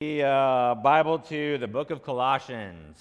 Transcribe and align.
the 0.00 0.22
uh, 0.22 0.74
Bible 0.76 1.18
to 1.18 1.58
the 1.58 1.68
book 1.68 1.90
of 1.90 2.02
Colossians. 2.02 2.98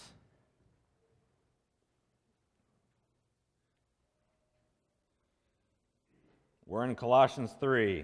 We're 6.65 6.83
in 6.83 6.95
Colossians 6.95 7.55
3. 7.61 8.03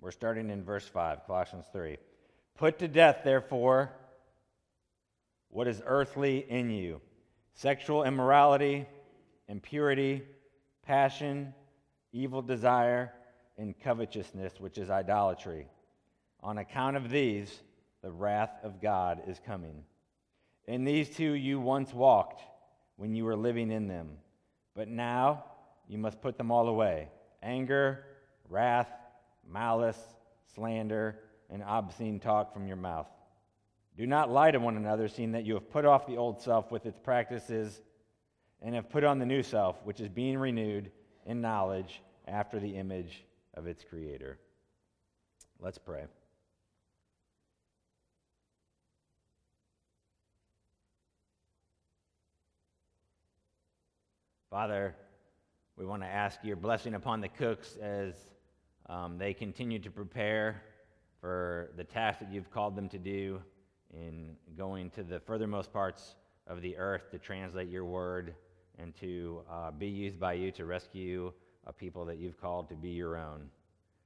We're 0.00 0.10
starting 0.10 0.50
in 0.50 0.64
verse 0.64 0.88
5, 0.88 1.28
Colossians 1.28 1.66
3. 1.72 1.96
Put 2.56 2.80
to 2.80 2.88
death, 2.88 3.20
therefore, 3.22 3.92
what 5.50 5.66
is 5.68 5.82
earthly 5.86 6.46
in 6.48 6.70
you 6.70 7.00
sexual 7.54 8.04
immorality, 8.04 8.86
impurity, 9.48 10.22
passion, 10.82 11.54
evil 12.12 12.42
desire, 12.42 13.12
and 13.58 13.78
covetousness, 13.80 14.60
which 14.60 14.76
is 14.76 14.90
idolatry. 14.90 15.66
On 16.42 16.58
account 16.58 16.96
of 16.96 17.08
these, 17.08 17.62
the 18.02 18.10
wrath 18.10 18.50
of 18.62 18.80
God 18.80 19.22
is 19.26 19.40
coming. 19.44 19.82
In 20.66 20.84
these 20.84 21.08
too 21.08 21.32
you 21.32 21.58
once 21.60 21.94
walked 21.94 22.42
when 22.96 23.14
you 23.14 23.24
were 23.24 23.36
living 23.36 23.70
in 23.70 23.88
them, 23.88 24.10
but 24.74 24.88
now 24.88 25.44
you 25.88 25.98
must 25.98 26.20
put 26.20 26.36
them 26.36 26.50
all 26.50 26.68
away 26.68 27.08
anger, 27.42 28.04
wrath, 28.48 28.90
malice, 29.48 29.98
slander, 30.54 31.20
and 31.50 31.62
obscene 31.62 32.18
talk 32.18 32.52
from 32.52 32.66
your 32.66 32.76
mouth. 32.76 33.06
Do 33.96 34.06
not 34.06 34.30
lie 34.30 34.50
to 34.50 34.58
one 34.58 34.76
another, 34.76 35.08
seeing 35.08 35.32
that 35.32 35.44
you 35.44 35.54
have 35.54 35.70
put 35.70 35.86
off 35.86 36.06
the 36.06 36.18
old 36.18 36.42
self 36.42 36.70
with 36.70 36.84
its 36.84 36.98
practices 36.98 37.80
and 38.60 38.74
have 38.74 38.90
put 38.90 39.04
on 39.04 39.18
the 39.18 39.24
new 39.24 39.42
self, 39.42 39.76
which 39.84 40.00
is 40.00 40.08
being 40.10 40.38
renewed 40.38 40.90
in 41.24 41.40
knowledge 41.40 42.02
after 42.28 42.60
the 42.60 42.76
image 42.76 43.24
of 43.54 43.66
its 43.66 43.84
creator. 43.84 44.38
Let's 45.60 45.78
pray. 45.78 46.04
Father, 54.50 54.94
we 55.76 55.86
want 55.86 56.02
to 56.02 56.08
ask 56.08 56.38
your 56.42 56.56
blessing 56.56 56.94
upon 56.94 57.22
the 57.22 57.28
cooks 57.28 57.76
as 57.80 58.14
um, 58.88 59.16
they 59.16 59.32
continue 59.32 59.78
to 59.78 59.90
prepare 59.90 60.62
for 61.20 61.70
the 61.76 61.84
task 61.84 62.20
that 62.20 62.30
you've 62.30 62.50
called 62.50 62.76
them 62.76 62.88
to 62.90 62.98
do 62.98 63.40
in 63.92 64.36
going 64.56 64.90
to 64.90 65.02
the 65.02 65.20
furthermost 65.20 65.72
parts 65.72 66.14
of 66.46 66.62
the 66.62 66.76
earth 66.76 67.10
to 67.10 67.18
translate 67.18 67.68
your 67.68 67.84
word 67.84 68.34
and 68.78 68.94
to 69.00 69.42
uh, 69.50 69.70
be 69.70 69.86
used 69.86 70.20
by 70.20 70.34
you 70.34 70.50
to 70.52 70.64
rescue 70.64 71.32
a 71.66 71.72
people 71.72 72.04
that 72.04 72.18
you've 72.18 72.40
called 72.40 72.68
to 72.68 72.74
be 72.74 72.90
your 72.90 73.16
own. 73.16 73.48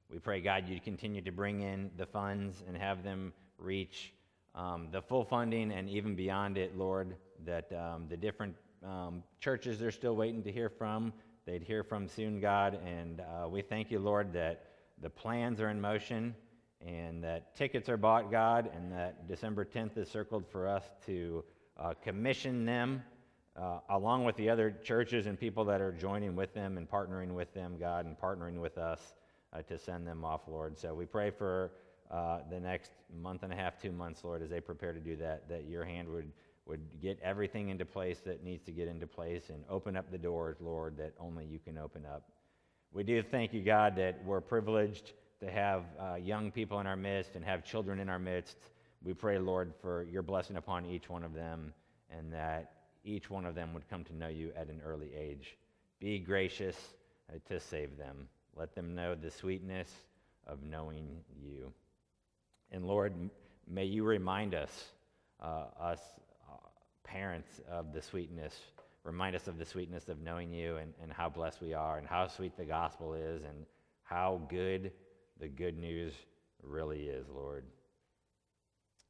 We 0.09 0.19
pray, 0.19 0.41
God, 0.41 0.67
you 0.67 0.79
continue 0.79 1.21
to 1.21 1.31
bring 1.31 1.61
in 1.61 1.91
the 1.97 2.05
funds 2.05 2.63
and 2.67 2.75
have 2.75 3.03
them 3.03 3.33
reach 3.57 4.13
um, 4.55 4.87
the 4.91 5.01
full 5.01 5.23
funding 5.23 5.71
and 5.71 5.89
even 5.89 6.15
beyond 6.15 6.57
it, 6.57 6.77
Lord, 6.77 7.15
that 7.45 7.71
um, 7.71 8.07
the 8.09 8.17
different 8.17 8.55
um, 8.85 9.23
churches 9.39 9.79
they're 9.79 9.91
still 9.91 10.15
waiting 10.15 10.43
to 10.43 10.51
hear 10.51 10.69
from, 10.69 11.13
they'd 11.45 11.63
hear 11.63 11.83
from 11.83 12.07
soon, 12.07 12.39
God. 12.39 12.79
And 12.85 13.21
uh, 13.21 13.47
we 13.47 13.61
thank 13.61 13.91
you, 13.91 13.99
Lord, 13.99 14.33
that 14.33 14.65
the 15.01 15.09
plans 15.09 15.61
are 15.61 15.69
in 15.69 15.79
motion 15.79 16.35
and 16.85 17.23
that 17.23 17.55
tickets 17.55 17.89
are 17.89 17.97
bought, 17.97 18.31
God, 18.31 18.69
and 18.75 18.91
that 18.91 19.27
December 19.27 19.65
10th 19.65 19.97
is 19.97 20.09
circled 20.09 20.45
for 20.51 20.67
us 20.67 20.83
to 21.05 21.43
uh, 21.77 21.93
commission 22.03 22.65
them 22.65 23.03
uh, 23.55 23.79
along 23.89 24.23
with 24.23 24.35
the 24.37 24.49
other 24.49 24.71
churches 24.83 25.25
and 25.27 25.39
people 25.39 25.65
that 25.65 25.81
are 25.81 25.91
joining 25.91 26.35
with 26.35 26.53
them 26.53 26.77
and 26.77 26.89
partnering 26.89 27.33
with 27.33 27.53
them, 27.53 27.75
God, 27.79 28.05
and 28.05 28.17
partnering 28.19 28.59
with 28.59 28.77
us 28.77 29.13
uh, 29.53 29.61
to 29.63 29.77
send 29.77 30.07
them 30.07 30.23
off, 30.23 30.41
Lord. 30.47 30.77
So 30.77 30.93
we 30.93 31.05
pray 31.05 31.31
for 31.31 31.71
uh, 32.09 32.39
the 32.49 32.59
next 32.59 32.91
month 33.21 33.43
and 33.43 33.51
a 33.51 33.55
half, 33.55 33.81
two 33.81 33.91
months, 33.91 34.23
Lord, 34.23 34.41
as 34.41 34.49
they 34.49 34.61
prepare 34.61 34.93
to 34.93 34.99
do 34.99 35.15
that, 35.17 35.47
that 35.49 35.65
your 35.65 35.83
hand 35.83 36.09
would, 36.09 36.31
would 36.65 36.81
get 37.01 37.19
everything 37.21 37.69
into 37.69 37.85
place 37.85 38.19
that 38.25 38.43
needs 38.43 38.63
to 38.65 38.71
get 38.71 38.87
into 38.87 39.07
place 39.07 39.49
and 39.49 39.63
open 39.69 39.95
up 39.97 40.11
the 40.11 40.17
doors, 40.17 40.57
Lord, 40.61 40.97
that 40.97 41.13
only 41.19 41.45
you 41.45 41.59
can 41.59 41.77
open 41.77 42.05
up. 42.05 42.23
We 42.93 43.03
do 43.03 43.21
thank 43.21 43.53
you, 43.53 43.61
God, 43.61 43.95
that 43.97 44.23
we're 44.25 44.41
privileged 44.41 45.13
to 45.41 45.49
have 45.49 45.83
uh, 45.99 46.15
young 46.15 46.51
people 46.51 46.79
in 46.79 46.87
our 46.87 46.95
midst 46.95 47.35
and 47.35 47.43
have 47.43 47.65
children 47.65 47.99
in 47.99 48.09
our 48.09 48.19
midst. 48.19 48.57
We 49.03 49.13
pray, 49.13 49.39
Lord, 49.39 49.73
for 49.81 50.03
your 50.03 50.21
blessing 50.21 50.55
upon 50.55 50.85
each 50.85 51.09
one 51.09 51.23
of 51.23 51.33
them 51.33 51.73
and 52.15 52.31
that 52.31 52.73
each 53.03 53.29
one 53.29 53.45
of 53.45 53.55
them 53.55 53.73
would 53.73 53.89
come 53.89 54.03
to 54.05 54.15
know 54.15 54.27
you 54.27 54.51
at 54.55 54.67
an 54.67 54.81
early 54.85 55.11
age. 55.17 55.57
Be 55.99 56.19
gracious 56.19 56.77
uh, 57.29 57.37
to 57.47 57.59
save 57.59 57.97
them. 57.97 58.27
Let 58.55 58.75
them 58.75 58.93
know 58.93 59.15
the 59.15 59.31
sweetness 59.31 59.89
of 60.45 60.63
knowing 60.63 61.07
you. 61.41 61.71
And 62.71 62.85
Lord, 62.85 63.13
may 63.67 63.85
you 63.85 64.03
remind 64.03 64.53
us, 64.53 64.89
uh, 65.41 65.65
us 65.79 65.99
uh, 66.47 66.57
parents, 67.03 67.61
of 67.69 67.93
the 67.93 68.01
sweetness. 68.01 68.53
Remind 69.03 69.35
us 69.35 69.47
of 69.47 69.57
the 69.57 69.65
sweetness 69.65 70.09
of 70.09 70.21
knowing 70.21 70.53
you 70.53 70.77
and, 70.77 70.93
and 71.01 71.11
how 71.11 71.29
blessed 71.29 71.61
we 71.61 71.73
are 71.73 71.97
and 71.97 72.07
how 72.07 72.27
sweet 72.27 72.55
the 72.55 72.65
gospel 72.65 73.15
is 73.15 73.41
and 73.41 73.65
how 74.03 74.41
good 74.47 74.91
the 75.41 75.47
good 75.47 75.77
news 75.77 76.13
really 76.63 77.05
is, 77.05 77.25
Lord. 77.27 77.65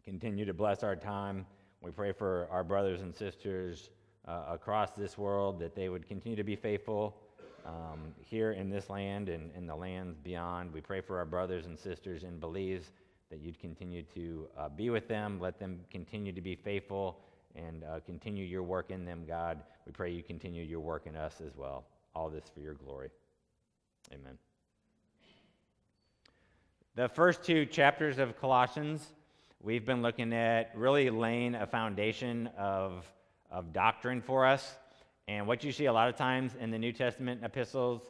Continue 0.04 0.46
to 0.46 0.54
bless 0.54 0.82
our 0.82 0.96
time. 0.96 1.46
We 1.82 1.92
pray 1.92 2.14
for 2.14 2.48
our 2.50 2.64
brothers 2.64 3.02
and 3.02 3.14
sisters 3.14 3.90
uh, 4.28 4.46
across 4.50 4.92
this 4.92 5.18
world 5.18 5.60
that 5.60 5.76
they 5.76 5.90
would 5.90 6.08
continue 6.08 6.38
to 6.38 6.44
be 6.44 6.56
faithful 6.56 7.18
um, 7.66 8.16
here 8.22 8.54
in 8.54 8.70
this 8.70 8.90
land 8.90 9.28
and 9.28 9.52
in 9.56 9.68
the 9.68 9.76
lands 9.76 10.18
beyond. 10.24 10.74
We 10.74 10.80
pray 10.80 11.02
for 11.02 11.18
our 11.20 11.26
brothers 11.26 11.66
and 11.66 11.78
sisters 11.78 12.24
in 12.24 12.40
Belize 12.40 12.92
that 13.30 13.40
you'd 13.40 13.60
continue 13.60 14.04
to 14.16 14.48
uh, 14.58 14.70
be 14.70 14.90
with 14.90 15.08
them, 15.08 15.40
let 15.40 15.60
them 15.60 15.82
continue 15.92 16.32
to 16.32 16.42
be 16.42 16.56
faithful, 16.56 17.20
and 17.56 17.84
uh, 17.84 18.00
continue 18.06 18.46
your 18.46 18.64
work 18.64 18.90
in 18.90 19.04
them, 19.04 19.26
God. 19.28 19.62
We 19.86 19.92
pray 19.92 20.12
you 20.12 20.24
continue 20.24 20.64
your 20.64 20.80
work 20.80 21.08
in 21.08 21.16
us 21.16 21.42
as 21.46 21.56
well. 21.58 21.84
All 22.16 22.30
this 22.30 22.46
for 22.54 22.62
your 22.62 22.76
glory. 22.76 23.10
Amen. 24.14 24.38
The 26.94 27.08
first 27.08 27.46
two 27.46 27.66
chapters 27.66 28.20
of 28.20 28.38
Colossians, 28.38 29.14
we've 29.62 29.86
been 29.86 30.02
looking 30.02 30.34
at 30.34 30.74
really 30.76 31.10
laying 31.10 31.56
a 31.56 31.66
foundation 31.66 32.50
of, 32.58 33.10
of 33.50 33.72
doctrine 33.72 34.22
for 34.22 34.46
us. 34.46 34.76
And 35.30 35.48
what 35.48 35.64
you 35.64 35.72
see 35.72 35.86
a 35.86 35.94
lot 35.94 36.10
of 36.10 36.18
times 36.18 36.52
in 36.60 36.70
the 36.70 36.78
New 36.78 36.92
Testament 36.92 37.46
epistles 37.46 38.02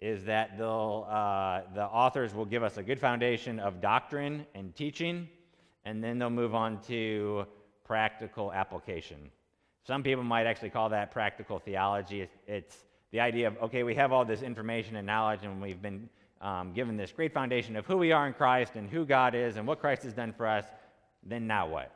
is 0.00 0.24
that 0.24 0.56
they'll, 0.56 1.06
uh, 1.10 1.60
the 1.74 1.84
authors 1.84 2.32
will 2.32 2.46
give 2.46 2.62
us 2.62 2.78
a 2.78 2.82
good 2.82 2.98
foundation 2.98 3.60
of 3.60 3.82
doctrine 3.82 4.46
and 4.54 4.74
teaching, 4.74 5.28
and 5.84 6.02
then 6.02 6.18
they'll 6.18 6.30
move 6.30 6.54
on 6.54 6.80
to 6.84 7.44
practical 7.84 8.54
application. 8.54 9.18
Some 9.86 10.02
people 10.02 10.24
might 10.24 10.46
actually 10.46 10.70
call 10.70 10.88
that 10.88 11.10
practical 11.10 11.58
theology. 11.58 12.26
It's 12.46 12.84
the 13.10 13.20
idea 13.20 13.48
of, 13.48 13.58
okay, 13.64 13.82
we 13.82 13.94
have 13.96 14.12
all 14.12 14.24
this 14.24 14.40
information 14.40 14.96
and 14.96 15.06
knowledge, 15.06 15.40
and 15.42 15.60
we've 15.60 15.82
been 15.82 16.08
um, 16.40 16.72
given 16.72 16.96
this 16.96 17.12
great 17.12 17.32
foundation 17.32 17.76
of 17.76 17.86
who 17.86 17.96
we 17.96 18.12
are 18.12 18.26
in 18.26 18.32
Christ 18.32 18.74
and 18.76 18.88
who 18.88 19.04
God 19.04 19.34
is 19.34 19.56
and 19.56 19.66
what 19.66 19.80
Christ 19.80 20.02
has 20.04 20.14
done 20.14 20.32
for 20.32 20.46
us, 20.46 20.64
then 21.22 21.46
now 21.46 21.68
what? 21.68 21.92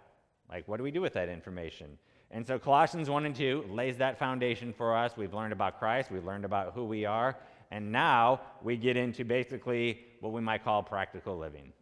Like, 0.48 0.68
what 0.68 0.76
do 0.76 0.82
we 0.82 0.90
do 0.90 1.00
with 1.00 1.14
that 1.14 1.28
information? 1.28 1.98
And 2.30 2.46
so 2.46 2.58
Colossians 2.58 3.08
1 3.08 3.26
and 3.26 3.34
2 3.34 3.66
lays 3.70 3.96
that 3.98 4.18
foundation 4.18 4.72
for 4.72 4.96
us. 4.96 5.16
We've 5.16 5.32
learned 5.32 5.52
about 5.52 5.78
Christ, 5.78 6.10
we've 6.10 6.24
learned 6.24 6.44
about 6.44 6.74
who 6.74 6.84
we 6.84 7.04
are, 7.04 7.36
and 7.70 7.90
now 7.90 8.40
we 8.62 8.76
get 8.76 8.96
into 8.96 9.24
basically 9.24 10.00
what 10.20 10.32
we 10.32 10.40
might 10.40 10.64
call 10.64 10.82
practical 10.82 11.38
living. 11.38 11.72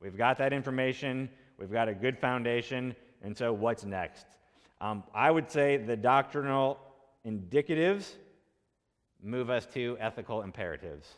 We've 0.00 0.16
got 0.16 0.38
that 0.38 0.52
information, 0.52 1.28
we've 1.58 1.72
got 1.72 1.88
a 1.88 1.94
good 1.94 2.18
foundation, 2.18 2.94
and 3.22 3.36
so 3.36 3.52
what's 3.52 3.84
next? 3.84 4.26
Um, 4.80 5.02
I 5.14 5.30
would 5.30 5.50
say 5.50 5.78
the 5.78 5.96
doctrinal 5.96 6.78
indicatives 7.26 8.12
move 9.22 9.48
us 9.48 9.66
to 9.72 9.96
ethical 9.98 10.42
imperatives. 10.42 11.08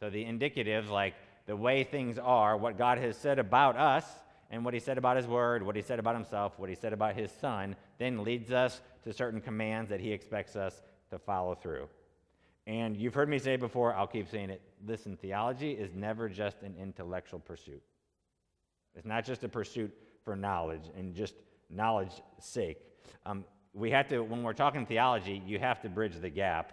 So 0.00 0.10
the 0.10 0.24
indicatives, 0.24 0.88
like 0.88 1.14
the 1.46 1.56
way 1.56 1.84
things 1.84 2.18
are, 2.18 2.56
what 2.56 2.78
God 2.78 2.98
has 2.98 3.16
said 3.16 3.38
about 3.38 3.76
us, 3.76 4.04
and 4.50 4.64
what 4.64 4.74
he 4.74 4.80
said 4.80 4.98
about 4.98 5.16
his 5.16 5.26
word, 5.26 5.62
what 5.62 5.76
he 5.76 5.82
said 5.82 5.98
about 5.98 6.14
himself, 6.14 6.58
what 6.58 6.68
he 6.68 6.74
said 6.74 6.92
about 6.92 7.14
his 7.14 7.30
son, 7.30 7.76
then 7.98 8.24
leads 8.24 8.50
us 8.50 8.80
to 9.04 9.12
certain 9.12 9.40
commands 9.40 9.90
that 9.90 10.00
he 10.00 10.12
expects 10.12 10.56
us 10.56 10.82
to 11.10 11.18
follow 11.18 11.54
through. 11.54 11.88
And 12.66 12.96
you've 12.96 13.14
heard 13.14 13.28
me 13.28 13.38
say 13.38 13.56
before, 13.56 13.94
I'll 13.94 14.06
keep 14.06 14.28
saying 14.28 14.50
it. 14.50 14.62
Listen, 14.86 15.16
theology 15.16 15.72
is 15.72 15.94
never 15.94 16.28
just 16.28 16.62
an 16.62 16.74
intellectual 16.80 17.40
pursuit. 17.40 17.82
It's 18.94 19.06
not 19.06 19.24
just 19.24 19.44
a 19.44 19.48
pursuit 19.48 19.92
for 20.24 20.34
knowledge 20.34 20.90
and 20.96 21.14
just 21.14 21.34
knowledge 21.70 22.12
sake. 22.40 22.78
Um, 23.26 23.44
we 23.74 23.90
have 23.90 24.08
to, 24.08 24.20
when 24.20 24.42
we're 24.42 24.54
talking 24.54 24.86
theology, 24.86 25.42
you 25.46 25.58
have 25.58 25.80
to 25.82 25.88
bridge 25.88 26.16
the 26.20 26.30
gap 26.30 26.72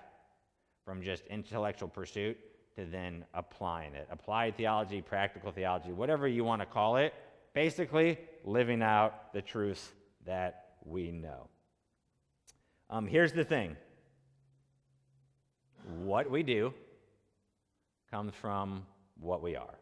from 0.86 1.02
just 1.02 1.26
intellectual 1.28 1.90
pursuit 1.90 2.38
to 2.78 2.86
then 2.86 3.26
applying 3.34 3.94
it. 3.94 4.08
Applied 4.12 4.58
theology, 4.58 5.02
practical 5.02 5.52
theology, 5.52 5.92
whatever 5.92 6.28
you 6.28 6.44
want 6.44 6.62
to 6.62 6.66
call 6.66 6.98
it. 6.98 7.14
Basically, 7.54 8.18
living 8.44 8.82
out 8.82 9.34
the 9.34 9.42
truths 9.42 9.92
that 10.26 10.66
we 10.84 11.12
know. 11.12 11.48
Um, 12.90 13.08
here's 13.08 13.32
the 13.32 13.44
thing 13.44 13.76
what 16.04 16.30
we 16.30 16.44
do 16.44 16.74
comes 18.12 18.34
from 18.34 18.86
what 19.20 19.42
we 19.42 19.56
are, 19.56 19.76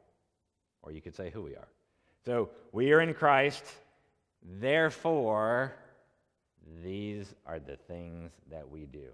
or 0.82 0.92
you 0.92 1.02
could 1.02 1.16
say 1.16 1.30
who 1.30 1.42
we 1.42 1.56
are. 1.56 1.68
So 2.26 2.50
we 2.72 2.92
are 2.94 3.02
in 3.02 3.14
Christ, 3.14 3.64
therefore, 4.60 5.74
these 6.84 7.34
are 7.46 7.60
the 7.60 7.76
things 7.76 8.32
that 8.50 8.70
we 8.70 8.86
do. 8.86 9.08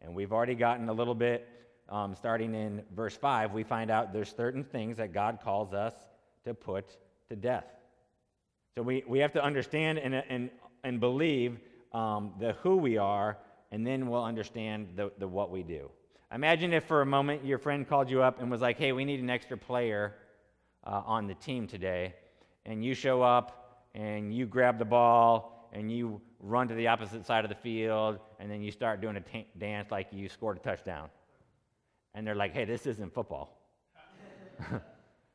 And 0.00 0.14
we've 0.14 0.32
already 0.32 0.54
gotten 0.54 0.88
a 0.88 0.92
little 0.92 1.14
bit, 1.14 1.48
um, 1.88 2.14
starting 2.14 2.54
in 2.54 2.82
verse 2.94 3.16
5, 3.16 3.52
we 3.52 3.62
find 3.62 3.90
out 3.90 4.12
there's 4.12 4.34
certain 4.34 4.64
things 4.64 4.96
that 4.96 5.12
God 5.12 5.38
calls 5.42 5.72
us 5.72 5.94
to 6.44 6.54
put 6.54 6.96
to 7.28 7.36
death. 7.36 7.66
So 8.74 8.82
we, 8.82 9.04
we 9.06 9.18
have 9.20 9.32
to 9.32 9.42
understand 9.42 9.98
and, 9.98 10.14
and, 10.14 10.50
and 10.84 11.00
believe 11.00 11.58
um, 11.92 12.32
the 12.38 12.52
who 12.54 12.76
we 12.76 12.98
are, 12.98 13.38
and 13.70 13.86
then 13.86 14.08
we'll 14.08 14.24
understand 14.24 14.88
the, 14.96 15.12
the 15.18 15.26
what 15.26 15.50
we 15.50 15.62
do. 15.62 15.90
Imagine 16.32 16.72
if 16.72 16.84
for 16.84 17.02
a 17.02 17.06
moment 17.06 17.44
your 17.44 17.58
friend 17.58 17.88
called 17.88 18.10
you 18.10 18.22
up 18.22 18.40
and 18.40 18.50
was 18.50 18.60
like, 18.60 18.78
hey, 18.78 18.92
we 18.92 19.04
need 19.04 19.20
an 19.20 19.30
extra 19.30 19.56
player 19.56 20.14
uh, 20.84 21.02
on 21.06 21.26
the 21.26 21.34
team 21.34 21.66
today. 21.66 22.14
And 22.64 22.84
you 22.84 22.94
show 22.94 23.22
up 23.22 23.86
and 23.94 24.34
you 24.34 24.44
grab 24.46 24.78
the 24.78 24.84
ball 24.84 25.70
and 25.72 25.90
you 25.90 26.20
run 26.40 26.68
to 26.68 26.74
the 26.74 26.88
opposite 26.88 27.24
side 27.26 27.44
of 27.44 27.48
the 27.48 27.56
field 27.56 28.18
and 28.40 28.50
then 28.50 28.60
you 28.60 28.70
start 28.70 29.00
doing 29.00 29.16
a 29.16 29.20
t- 29.20 29.46
dance 29.58 29.90
like 29.90 30.08
you 30.10 30.28
scored 30.28 30.56
a 30.56 30.60
touchdown. 30.60 31.08
And 32.16 32.26
they're 32.26 32.34
like, 32.34 32.54
hey, 32.54 32.64
this 32.64 32.86
isn't 32.86 33.12
football. 33.12 33.60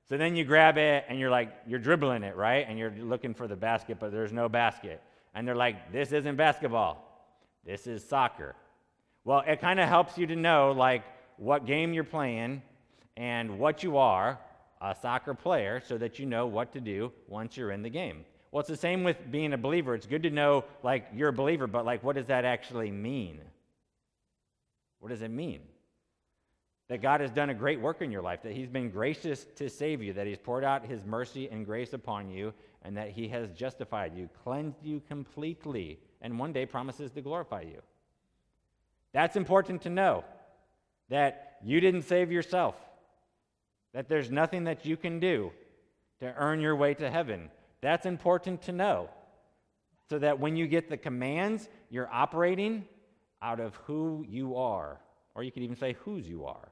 so 0.10 0.18
then 0.18 0.36
you 0.36 0.44
grab 0.44 0.80
it 0.80 1.06
and 1.07 1.19
you're 1.19 1.30
like, 1.30 1.54
you're 1.68 1.80
dribbling 1.80 2.24
it, 2.24 2.36
right? 2.36 2.66
And 2.68 2.78
you're 2.78 2.92
looking 2.98 3.36
for 3.36 3.48
the 3.48 3.56
basket, 3.56 3.98
but 4.00 4.12
there's 4.12 4.33
no 4.33 4.50
basket. 4.50 5.00
And 5.36 5.48
they're 5.48 5.56
like, 5.56 5.92
this 5.94 6.12
isn't 6.12 6.36
basketball. 6.36 7.07
This 7.63 7.86
is 7.86 8.04
soccer. 8.04 8.56
Well, 9.24 9.44
it 9.48 9.62
kind 9.62 9.80
of 9.80 9.88
helps 9.88 10.18
you 10.18 10.25
to 10.25 10.36
know 10.36 10.72
like 10.72 11.04
what 11.38 11.68
game 11.68 11.94
you're 11.94 12.04
playing 12.04 12.63
and 13.16 13.60
what 13.60 13.83
you 13.83 13.98
are, 13.98 14.39
a 14.81 14.95
soccer 15.00 15.36
player, 15.36 15.83
so 15.86 16.00
that 16.00 16.18
you 16.18 16.25
know 16.25 16.48
what 16.48 16.74
to 16.74 16.81
do 16.81 17.12
once 17.28 17.56
you're 17.56 17.72
in 17.72 17.83
the 17.83 17.89
game. 17.89 18.25
Well, 18.51 18.62
it's 18.62 18.69
the 18.69 18.75
same 18.75 19.04
with 19.04 19.18
being 19.30 19.54
a 19.54 19.57
believer. 19.57 19.94
It's 19.94 20.07
good 20.07 20.24
to 20.24 20.31
know 20.31 20.66
like 20.81 21.07
you're 21.13 21.30
a 21.30 21.33
believer, 21.33 21.68
but 21.68 21.86
like 21.86 22.04
what 22.04 22.16
does 22.16 22.25
that 22.25 22.44
actually 22.44 22.89
mean? 22.89 23.39
What 25.00 25.10
does 25.10 25.22
it 25.22 25.30
mean? 25.30 25.62
That 26.91 27.01
God 27.01 27.21
has 27.21 27.31
done 27.31 27.49
a 27.49 27.53
great 27.53 27.79
work 27.79 28.01
in 28.01 28.11
your 28.11 28.21
life, 28.21 28.41
that 28.43 28.51
He's 28.51 28.67
been 28.67 28.89
gracious 28.89 29.45
to 29.55 29.69
save 29.69 30.03
you, 30.03 30.11
that 30.11 30.27
He's 30.27 30.38
poured 30.38 30.65
out 30.65 30.85
His 30.85 31.05
mercy 31.05 31.47
and 31.49 31.65
grace 31.65 31.93
upon 31.93 32.29
you, 32.29 32.53
and 32.83 32.97
that 32.97 33.11
He 33.11 33.29
has 33.29 33.49
justified 33.51 34.13
you, 34.13 34.27
cleansed 34.43 34.83
you 34.83 35.01
completely, 35.07 35.99
and 36.21 36.38
one 36.38 36.51
day 36.51 36.65
promises 36.65 37.09
to 37.11 37.21
glorify 37.21 37.61
you. 37.61 37.81
That's 39.13 39.38
important 39.38 39.83
to 39.83 39.89
know 39.89 40.25
that 41.07 41.59
you 41.63 41.79
didn't 41.79 42.01
save 42.01 42.29
yourself, 42.29 42.75
that 43.94 44.09
there's 44.09 44.29
nothing 44.29 44.65
that 44.65 44.85
you 44.85 44.97
can 44.97 45.21
do 45.21 45.53
to 46.19 46.33
earn 46.35 46.59
your 46.59 46.75
way 46.75 46.94
to 46.95 47.09
heaven. 47.09 47.49
That's 47.79 48.05
important 48.05 48.63
to 48.63 48.73
know 48.73 49.09
so 50.09 50.19
that 50.19 50.41
when 50.41 50.57
you 50.57 50.67
get 50.67 50.89
the 50.89 50.97
commands, 50.97 51.69
you're 51.89 52.09
operating 52.11 52.83
out 53.41 53.61
of 53.61 53.77
who 53.87 54.25
you 54.27 54.57
are, 54.57 54.99
or 55.35 55.44
you 55.44 55.53
could 55.53 55.63
even 55.63 55.77
say 55.77 55.95
whose 56.03 56.27
you 56.27 56.45
are. 56.47 56.67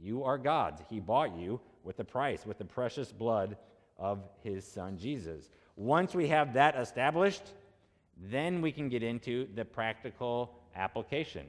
You 0.00 0.24
are 0.24 0.38
God's. 0.38 0.82
He 0.88 1.00
bought 1.00 1.36
you 1.36 1.60
with 1.82 1.96
the 1.96 2.04
price, 2.04 2.46
with 2.46 2.58
the 2.58 2.64
precious 2.64 3.12
blood 3.12 3.56
of 3.98 4.20
his 4.42 4.66
son 4.66 4.98
Jesus. 4.98 5.50
Once 5.76 6.14
we 6.14 6.28
have 6.28 6.54
that 6.54 6.76
established, 6.76 7.42
then 8.30 8.60
we 8.60 8.72
can 8.72 8.88
get 8.88 9.02
into 9.02 9.48
the 9.54 9.64
practical 9.64 10.58
application 10.76 11.46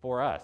for 0.00 0.22
us. 0.22 0.42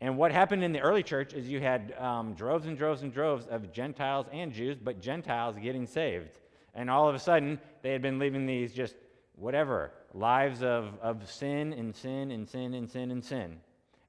And 0.00 0.16
what 0.16 0.32
happened 0.32 0.62
in 0.62 0.72
the 0.72 0.80
early 0.80 1.02
church 1.02 1.32
is 1.34 1.48
you 1.48 1.60
had 1.60 1.94
um, 1.98 2.34
droves 2.34 2.66
and 2.66 2.76
droves 2.76 3.02
and 3.02 3.12
droves 3.12 3.46
of 3.46 3.72
Gentiles 3.72 4.26
and 4.32 4.52
Jews, 4.52 4.76
but 4.82 5.00
Gentiles 5.00 5.56
getting 5.60 5.86
saved. 5.86 6.38
And 6.74 6.90
all 6.90 7.08
of 7.08 7.14
a 7.14 7.18
sudden, 7.18 7.58
they 7.82 7.92
had 7.92 8.02
been 8.02 8.18
living 8.18 8.46
these 8.46 8.72
just 8.72 8.96
whatever 9.36 9.92
lives 10.12 10.62
of, 10.62 10.98
of 11.00 11.28
sin 11.30 11.72
and 11.72 11.94
sin 11.94 12.32
and 12.32 12.48
sin 12.48 12.74
and 12.74 12.90
sin 12.90 13.10
and 13.10 13.24
sin. 13.24 13.56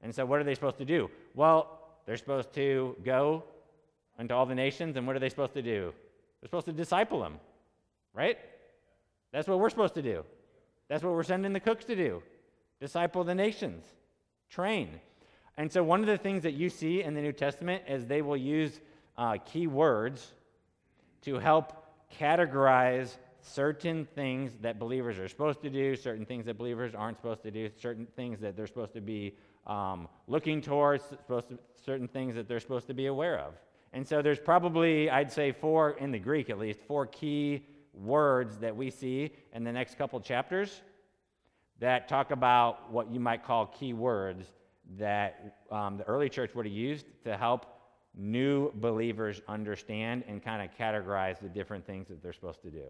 And 0.02 0.14
so, 0.14 0.26
what 0.26 0.40
are 0.40 0.44
they 0.44 0.56
supposed 0.56 0.78
to 0.80 0.86
do? 0.86 1.10
Well, 1.34 1.80
they're 2.06 2.18
supposed 2.18 2.54
to 2.54 2.96
go 3.04 3.44
into 4.20 4.34
all 4.34 4.46
the 4.46 4.56
nations, 4.56 4.96
and 4.98 5.06
what 5.06 5.16
are 5.16 5.20
they 5.20 5.30
supposed 5.30 5.54
to 5.54 5.62
do? 5.62 5.94
They're 6.42 6.48
supposed 6.48 6.68
to 6.68 6.74
disciple 6.74 7.22
them, 7.22 7.40
right? 8.14 8.38
That's 9.32 9.48
what 9.48 9.60
we're 9.60 9.70
supposed 9.70 9.96
to 9.96 10.02
do. 10.02 10.24
That's 10.88 11.04
what 11.04 11.14
we're 11.14 11.24
sending 11.24 11.54
the 11.54 11.60
cooks 11.60 11.86
to 11.86 11.96
do 11.96 12.22
disciple 12.80 13.24
the 13.24 13.34
nations, 13.34 13.86
train. 14.50 15.00
And 15.58 15.72
so, 15.72 15.82
one 15.82 16.02
of 16.02 16.08
the 16.08 16.18
things 16.18 16.44
that 16.44 16.54
you 16.54 16.70
see 16.70 17.02
in 17.02 17.14
the 17.14 17.22
New 17.22 17.32
Testament 17.32 17.84
is 17.88 18.06
they 18.06 18.22
will 18.22 18.38
use 18.38 18.82
uh, 19.18 19.38
key 19.46 19.68
words 19.68 20.34
to 21.22 21.40
help 21.40 21.74
categorize 22.20 23.16
certain 23.42 24.06
things 24.16 24.58
that 24.62 24.80
believers 24.80 25.18
are 25.18 25.28
supposed 25.28 25.62
to 25.62 25.70
do, 25.70 25.96
certain 25.96 26.26
things 26.26 26.46
that 26.46 26.58
believers 26.58 26.94
aren't 26.94 27.18
supposed 27.18 27.44
to 27.44 27.52
do, 27.52 27.70
certain 27.80 28.08
things 28.16 28.40
that 28.42 28.56
they're 28.56 28.68
supposed 28.68 28.94
to 28.94 29.02
be 29.02 29.36
um, 29.68 30.08
looking 30.28 30.62
towards, 30.62 31.04
to, 31.28 31.44
certain 31.84 32.08
things 32.08 32.36
that 32.36 32.48
they're 32.48 32.60
supposed 32.60 32.88
to 32.88 32.94
be 32.94 33.08
aware 33.08 33.40
of. 33.40 33.54
And 33.94 34.08
so 34.08 34.22
there's 34.22 34.40
probably, 34.40 35.10
I'd 35.10 35.32
say, 35.32 35.52
four, 35.52 35.92
in 35.92 36.12
the 36.12 36.20
Greek 36.20 36.50
at 36.50 36.60
least, 36.60 36.80
four 36.88 37.06
key 37.06 37.66
words 37.94 38.58
that 38.58 38.76
we 38.76 38.90
see 38.90 39.32
in 39.54 39.64
the 39.64 39.72
next 39.72 39.98
couple 39.98 40.20
chapters 40.20 40.82
that 41.80 42.08
talk 42.08 42.32
about 42.32 42.92
what 42.92 43.12
you 43.12 43.20
might 43.20 43.44
call 43.44 43.68
key 43.68 43.94
words 43.94 44.48
that 44.98 45.58
um, 45.72 45.98
the 45.98 46.04
early 46.04 46.30
church 46.30 46.54
would 46.56 46.66
have 46.66 46.74
used 46.74 47.06
to 47.24 47.38
help 47.38 47.66
new 48.18 48.72
believers 48.76 49.42
understand 49.48 50.24
and 50.28 50.44
kind 50.44 50.62
of 50.62 50.76
categorize 50.78 51.40
the 51.40 51.50
different 51.50 51.86
things 51.86 52.08
that 52.08 52.22
they're 52.22 52.34
supposed 52.34 52.62
to 52.62 52.70
do. 52.70 52.86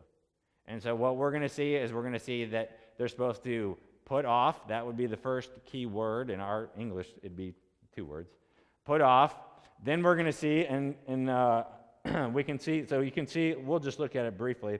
And 0.67 0.81
so, 0.81 0.95
what 0.95 1.17
we're 1.17 1.31
going 1.31 1.43
to 1.43 1.49
see 1.49 1.75
is 1.75 1.93
we're 1.93 2.01
going 2.01 2.13
to 2.13 2.19
see 2.19 2.45
that 2.45 2.77
they're 2.97 3.07
supposed 3.07 3.43
to 3.43 3.77
put 4.05 4.25
off, 4.25 4.67
that 4.67 4.85
would 4.85 4.95
be 4.95 5.07
the 5.07 5.17
first 5.17 5.49
key 5.65 5.85
word. 5.85 6.29
In 6.29 6.39
our 6.39 6.69
English, 6.77 7.07
it'd 7.21 7.35
be 7.35 7.53
two 7.95 8.05
words. 8.05 8.29
Put 8.85 9.01
off. 9.01 9.35
Then 9.83 10.03
we're 10.03 10.15
going 10.15 10.27
to 10.27 10.33
see, 10.33 10.65
and, 10.65 10.95
and 11.07 11.29
uh, 11.29 11.63
we 12.33 12.43
can 12.43 12.59
see, 12.59 12.85
so 12.87 13.01
you 13.01 13.11
can 13.11 13.27
see, 13.27 13.55
we'll 13.55 13.79
just 13.79 13.99
look 13.99 14.15
at 14.15 14.25
it 14.25 14.37
briefly. 14.37 14.79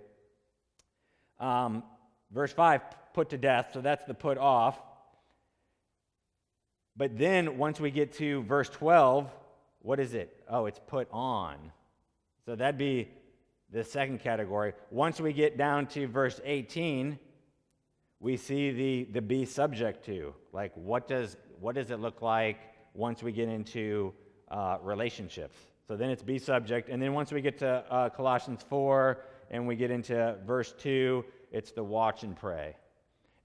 Um, 1.40 1.84
verse 2.32 2.54
5, 2.54 2.82
put 3.14 3.30
to 3.32 3.38
death, 3.38 3.72
so 3.74 3.82
that's 3.82 4.06
the 4.06 4.14
put 4.14 4.38
off. 4.38 4.80
But 6.96 7.18
then 7.18 7.58
once 7.58 7.80
we 7.80 7.92
get 7.92 8.14
to 8.14 8.44
verse 8.44 8.70
12, 8.70 9.30
what 9.80 10.00
is 10.00 10.14
it? 10.14 10.44
Oh, 10.50 10.66
it's 10.66 10.80
put 10.88 11.08
on. 11.12 11.58
So 12.46 12.56
that'd 12.56 12.78
be 12.78 13.10
the 13.72 13.84
second 13.84 14.20
category. 14.20 14.74
Once 14.92 15.20
we 15.20 15.34
get 15.34 15.58
down 15.58 15.88
to 15.88 16.08
verse 16.08 16.40
18, 16.46 17.20
we 18.20 18.38
see 18.38 18.72
the, 18.72 19.04
the 19.12 19.22
be 19.22 19.46
subject 19.46 20.06
to. 20.06 20.34
Like, 20.54 20.72
what 20.76 21.08
does, 21.08 21.38
what 21.60 21.76
does 21.76 21.92
it 21.92 22.00
look 22.00 22.22
like 22.22 22.58
once 22.94 23.22
we 23.22 23.32
get 23.32 23.50
into 23.50 24.14
uh, 24.50 24.78
relationships? 24.82 25.58
So 25.88 25.96
then 25.96 26.10
it's 26.10 26.24
be 26.24 26.40
subject. 26.40 26.90
And 26.90 27.02
then 27.02 27.14
once 27.14 27.32
we 27.32 27.42
get 27.42 27.60
to 27.60 27.84
uh, 27.92 28.10
Colossians 28.10 28.66
4 28.68 29.20
and 29.52 29.68
we 29.68 29.76
get 29.76 29.92
into 29.92 30.38
verse 30.46 30.74
2, 30.80 31.24
it's 31.52 31.72
the 31.72 31.84
watch 31.84 32.24
and 32.24 32.36
pray. 32.36 32.76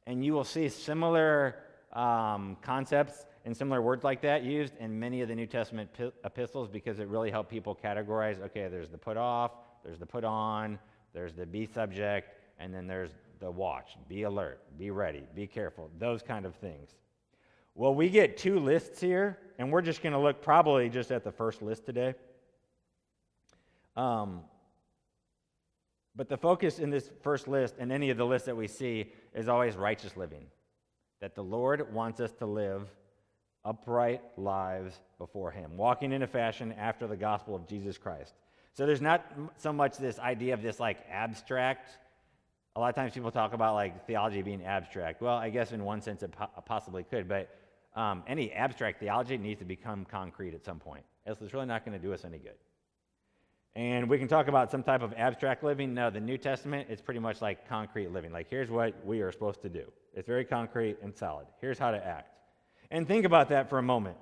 And 0.07 0.25
you 0.25 0.33
will 0.33 0.45
see 0.45 0.69
similar 0.69 1.57
um, 1.93 2.57
concepts 2.63 3.27
and 3.45 3.57
similar 3.57 3.83
words 3.83 4.05
like 4.05 4.23
that 4.23 4.43
used 4.43 4.75
in 4.79 4.99
many 4.99 5.21
of 5.21 5.29
the 5.29 5.35
New 5.35 5.47
Testament 5.47 5.91
epistles 6.25 6.69
because 6.69 6.99
it 6.99 7.09
really 7.09 7.31
helped 7.31 7.51
people 7.51 7.79
categorize 7.83 8.41
okay, 8.41 8.69
there's 8.69 8.89
the 8.89 8.99
put 8.99 9.17
off, 9.17 9.53
there's 9.85 9.99
the 9.99 10.07
put 10.07 10.25
on, 10.25 10.79
there's 11.13 11.35
the 11.35 11.47
be 11.47 11.67
subject, 11.67 12.35
and 12.61 12.73
then 12.73 12.87
there's 12.87 13.11
the 13.41 13.51
watch. 13.51 13.97
Be 14.09 14.23
alert, 14.23 14.61
be 14.79 14.91
ready, 14.91 15.25
be 15.35 15.47
careful, 15.47 15.91
those 15.99 16.23
kind 16.23 16.47
of 16.47 16.55
things. 16.57 16.91
Well, 17.75 17.95
we 17.95 18.11
get 18.11 18.37
two 18.37 18.61
lists 18.61 19.01
here, 19.01 19.39
and 19.59 19.73
we're 19.73 19.83
just 19.83 20.03
going 20.03 20.13
to 20.13 20.19
look 20.19 20.43
probably 20.43 20.89
just 20.89 21.11
at 21.11 21.25
the 21.25 21.33
first 21.33 21.63
list 21.63 21.87
today. 21.87 22.15
Um, 23.97 24.43
but 26.15 26.29
the 26.29 26.37
focus 26.37 26.79
in 26.79 26.91
this 26.91 27.11
first 27.23 27.49
list 27.49 27.77
and 27.79 27.91
any 27.91 28.11
of 28.11 28.19
the 28.19 28.27
lists 28.27 28.47
that 28.47 28.57
we 28.57 28.67
see 28.67 29.13
is 29.35 29.49
always 29.49 29.77
righteous 29.77 30.17
living. 30.17 30.45
That 31.21 31.35
the 31.35 31.45
Lord 31.45 31.93
wants 31.93 32.21
us 32.21 32.33
to 32.35 32.47
live 32.47 32.89
upright 33.65 34.23
lives 34.37 35.01
before 35.19 35.51
Him, 35.51 35.77
walking 35.77 36.13
in 36.13 36.23
a 36.23 36.27
fashion 36.27 36.75
after 36.79 37.07
the 37.07 37.17
gospel 37.17 37.55
of 37.55 37.67
Jesus 37.67 37.99
Christ. 37.99 38.35
So 38.75 38.87
there's 38.87 39.01
not 39.01 39.25
so 39.57 39.73
much 39.73 39.97
this 39.97 40.19
idea 40.19 40.55
of 40.55 40.63
this 40.63 40.81
like 40.81 40.99
abstract. 41.11 41.99
A 42.81 42.85
lot 42.85 42.89
of 42.89 42.95
times 42.95 43.13
people 43.13 43.31
talk 43.31 43.53
about 43.53 43.75
like 43.75 44.07
theology 44.07 44.41
being 44.41 44.65
abstract. 44.65 45.21
Well, 45.21 45.37
I 45.37 45.51
guess 45.51 45.73
in 45.73 45.85
one 45.85 46.01
sense 46.01 46.23
it 46.23 46.33
po- 46.33 46.49
possibly 46.65 47.03
could, 47.03 47.29
but 47.29 47.55
um, 47.95 48.23
any 48.27 48.53
abstract 48.53 49.01
theology 49.01 49.37
needs 49.37 49.59
to 49.59 49.67
become 49.67 50.07
concrete 50.07 50.55
at 50.55 50.65
some 50.65 50.79
point. 50.79 51.05
Else 51.27 51.43
it's 51.43 51.53
really 51.53 51.67
not 51.67 51.85
going 51.85 51.93
to 52.01 52.03
do 52.03 52.15
us 52.15 52.25
any 52.25 52.39
good. 52.39 52.55
And 53.75 54.09
we 54.09 54.17
can 54.17 54.29
talk 54.29 54.49
about 54.49 54.71
some 54.71 54.83
type 54.83 55.03
of 55.03 55.13
abstract 55.19 55.63
living. 55.63 55.93
No, 55.93 56.09
the 56.09 56.21
New 56.21 56.39
Testament 56.39 56.89
is 56.89 57.03
pretty 57.03 57.21
much 57.21 57.43
like 57.43 57.69
concrete 57.69 58.13
living. 58.13 58.33
Like, 58.33 58.49
here's 58.49 58.71
what 58.71 58.95
we 59.05 59.21
are 59.21 59.31
supposed 59.31 59.61
to 59.61 59.69
do. 59.69 59.93
It's 60.15 60.27
very 60.27 60.47
concrete 60.47 60.97
and 61.03 61.15
solid. 61.15 61.49
Here's 61.61 61.79
how 61.79 61.91
to 61.91 62.03
act. 62.03 62.35
And 62.91 63.07
think 63.07 63.27
about 63.27 63.51
that 63.51 63.69
for 63.69 63.77
a 63.77 63.83
moment. 63.83 64.17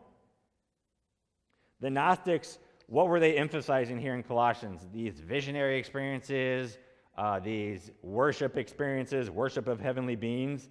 The 1.79 1.91
Gnostics, 1.91 2.59
what 2.88 3.07
were 3.07 3.21
they 3.21 3.37
emphasizing 3.37 4.00
here 4.00 4.17
in 4.17 4.25
Colossians? 4.25 4.85
These 4.93 5.21
visionary 5.21 5.79
experiences, 5.79 6.77
uh, 7.19 7.41
these 7.41 7.91
worship 8.01 8.57
experiences, 8.57 9.29
worship 9.29 9.67
of 9.67 9.81
heavenly 9.81 10.15
beings. 10.15 10.69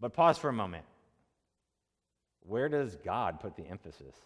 But 0.00 0.12
pause 0.12 0.36
for 0.36 0.48
a 0.48 0.52
moment. 0.52 0.84
Where 2.40 2.68
does 2.68 2.96
God 2.96 3.38
put 3.38 3.56
the 3.56 3.62
emphasis? 3.62 4.16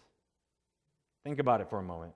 Think 1.23 1.37
about 1.37 1.61
it 1.61 1.69
for 1.69 1.77
a 1.77 1.83
moment. 1.83 2.13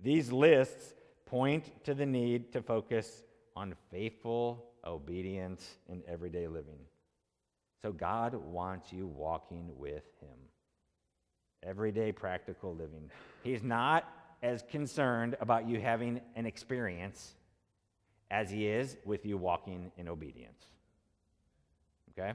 These 0.00 0.32
lists 0.32 0.94
point 1.24 1.84
to 1.84 1.94
the 1.94 2.04
need 2.04 2.52
to 2.52 2.62
focus 2.62 3.22
on 3.54 3.74
faithful 3.92 4.64
obedience 4.84 5.76
in 5.88 6.02
everyday 6.08 6.48
living. 6.48 6.78
So 7.80 7.92
God 7.92 8.34
wants 8.34 8.92
you 8.92 9.06
walking 9.06 9.70
with 9.76 10.04
Him. 10.20 10.36
Everyday 11.62 12.10
practical 12.10 12.74
living. 12.74 13.08
He's 13.44 13.62
not 13.62 14.12
as 14.42 14.62
concerned 14.70 15.36
about 15.40 15.68
you 15.68 15.80
having 15.80 16.20
an 16.36 16.46
experience 16.46 17.34
as 18.30 18.50
He 18.50 18.66
is 18.66 18.96
with 19.04 19.24
you 19.24 19.36
walking 19.36 19.90
in 19.96 20.08
obedience. 20.08 20.66
Okay? 22.18 22.32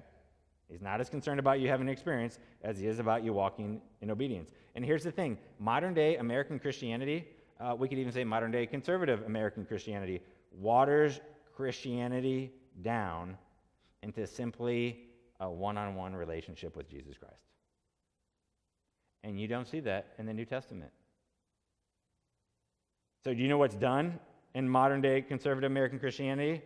He's 0.69 0.81
not 0.81 0.99
as 0.99 1.09
concerned 1.09 1.39
about 1.39 1.59
you 1.59 1.67
having 1.67 1.87
an 1.87 1.93
experience 1.93 2.39
as 2.63 2.79
he 2.79 2.87
is 2.87 2.97
about 2.97 3.23
you 3.23 3.33
walking 3.33 3.81
in 4.01 4.09
obedience. 4.09 4.49
And 4.75 4.83
here's 4.83 5.03
the 5.03 5.11
thing 5.11 5.37
modern 5.59 5.93
day 5.93 6.17
American 6.17 6.57
Christianity 6.57 7.27
uh, 7.59 7.75
we 7.77 7.87
could 7.87 7.97
even 7.97 8.11
say 8.11 8.23
modern 8.23 8.51
day 8.51 8.65
conservative 8.65 9.23
American 9.25 9.65
Christianity, 9.65 10.21
waters 10.51 11.19
Christianity 11.55 12.51
down 12.81 13.37
into 14.01 14.25
simply 14.25 15.05
a 15.39 15.49
one 15.49 15.77
on 15.77 15.95
one 15.95 16.15
relationship 16.15 16.75
with 16.75 16.89
Jesus 16.89 17.17
Christ. 17.17 17.35
And 19.23 19.39
you 19.39 19.47
don't 19.47 19.67
see 19.67 19.79
that 19.81 20.07
in 20.17 20.25
the 20.25 20.33
New 20.33 20.45
Testament. 20.45 20.91
So, 23.23 23.33
do 23.33 23.41
you 23.41 23.47
know 23.47 23.57
what's 23.57 23.75
done 23.75 24.19
in 24.53 24.67
modern 24.67 25.01
day 25.01 25.21
conservative 25.21 25.71
American 25.71 25.97
Christianity? 25.97 26.61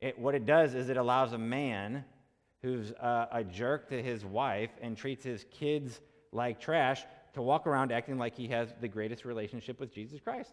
It, 0.00 0.18
what 0.18 0.34
it 0.34 0.46
does 0.46 0.74
is 0.74 0.88
it 0.88 0.96
allows 0.96 1.32
a 1.32 1.38
man 1.38 2.04
who's 2.62 2.92
uh, 2.92 3.26
a 3.32 3.42
jerk 3.42 3.88
to 3.88 4.00
his 4.00 4.24
wife 4.24 4.70
and 4.80 4.96
treats 4.96 5.24
his 5.24 5.44
kids 5.50 6.00
like 6.32 6.60
trash 6.60 7.02
to 7.34 7.42
walk 7.42 7.66
around 7.66 7.90
acting 7.90 8.18
like 8.18 8.36
he 8.36 8.48
has 8.48 8.72
the 8.80 8.88
greatest 8.88 9.24
relationship 9.24 9.80
with 9.80 9.92
Jesus 9.92 10.20
Christ. 10.20 10.52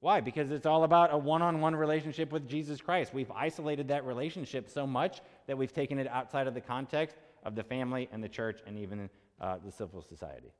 Why? 0.00 0.20
Because 0.20 0.50
it's 0.50 0.66
all 0.66 0.82
about 0.82 1.14
a 1.14 1.18
one 1.18 1.42
on 1.42 1.60
one 1.60 1.76
relationship 1.76 2.32
with 2.32 2.48
Jesus 2.48 2.80
Christ. 2.80 3.14
We've 3.14 3.30
isolated 3.30 3.88
that 3.88 4.04
relationship 4.04 4.68
so 4.68 4.86
much 4.86 5.20
that 5.46 5.56
we've 5.56 5.72
taken 5.72 6.00
it 6.00 6.08
outside 6.08 6.48
of 6.48 6.54
the 6.54 6.60
context 6.60 7.16
of 7.44 7.54
the 7.54 7.62
family 7.62 8.08
and 8.10 8.22
the 8.24 8.28
church 8.28 8.60
and 8.66 8.76
even 8.76 9.08
uh, 9.40 9.58
the 9.64 9.70
civil 9.70 10.02
society. 10.02 10.52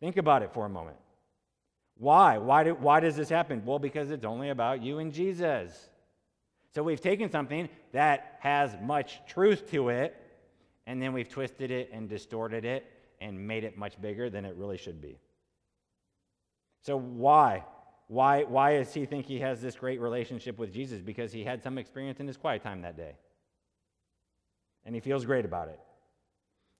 Think 0.00 0.16
about 0.16 0.42
it 0.42 0.52
for 0.52 0.66
a 0.66 0.68
moment. 0.68 0.96
Why? 1.98 2.38
Why, 2.38 2.64
do, 2.64 2.74
why 2.74 3.00
does 3.00 3.16
this 3.16 3.28
happen? 3.28 3.62
Well, 3.64 3.78
because 3.78 4.10
it's 4.10 4.24
only 4.24 4.50
about 4.50 4.82
you 4.82 4.98
and 4.98 5.12
Jesus. 5.12 5.90
So 6.74 6.82
we've 6.82 7.00
taken 7.00 7.30
something 7.30 7.68
that 7.92 8.38
has 8.40 8.76
much 8.80 9.20
truth 9.26 9.70
to 9.72 9.88
it, 9.88 10.16
and 10.86 11.02
then 11.02 11.12
we've 11.12 11.28
twisted 11.28 11.70
it 11.70 11.90
and 11.92 12.08
distorted 12.08 12.64
it 12.64 12.86
and 13.20 13.46
made 13.46 13.64
it 13.64 13.76
much 13.76 14.00
bigger 14.00 14.30
than 14.30 14.44
it 14.44 14.54
really 14.56 14.76
should 14.76 15.02
be. 15.02 15.18
So, 16.82 16.96
why? 16.96 17.64
Why, 18.06 18.44
why 18.44 18.78
does 18.78 18.94
he 18.94 19.04
think 19.04 19.26
he 19.26 19.40
has 19.40 19.60
this 19.60 19.74
great 19.74 20.00
relationship 20.00 20.56
with 20.56 20.72
Jesus? 20.72 21.02
Because 21.02 21.32
he 21.32 21.44
had 21.44 21.62
some 21.62 21.78
experience 21.78 22.20
in 22.20 22.26
his 22.26 22.36
quiet 22.36 22.62
time 22.62 22.82
that 22.82 22.96
day. 22.96 23.16
And 24.86 24.94
he 24.94 25.00
feels 25.00 25.26
great 25.26 25.44
about 25.44 25.68
it. 25.68 25.80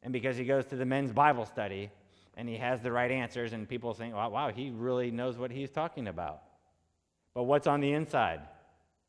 And 0.03 0.13
because 0.13 0.37
he 0.37 0.45
goes 0.45 0.65
to 0.67 0.77
the 0.77 0.87
men's 0.87 1.13
Bible 1.13 1.45
study 1.45 1.91
and 2.39 2.49
he 2.49 2.57
has 2.57 2.81
the 2.81 2.93
right 2.93 3.11
answers, 3.11 3.53
and 3.53 3.69
people 3.69 3.93
think, 3.93 4.15
wow, 4.15 4.31
wow, 4.31 4.51
he 4.51 4.71
really 4.71 5.11
knows 5.11 5.37
what 5.37 5.51
he's 5.51 5.73
talking 5.73 6.07
about. 6.07 6.41
But 7.35 7.43
what's 7.43 7.67
on 7.67 7.81
the 7.81 7.93
inside? 7.93 8.41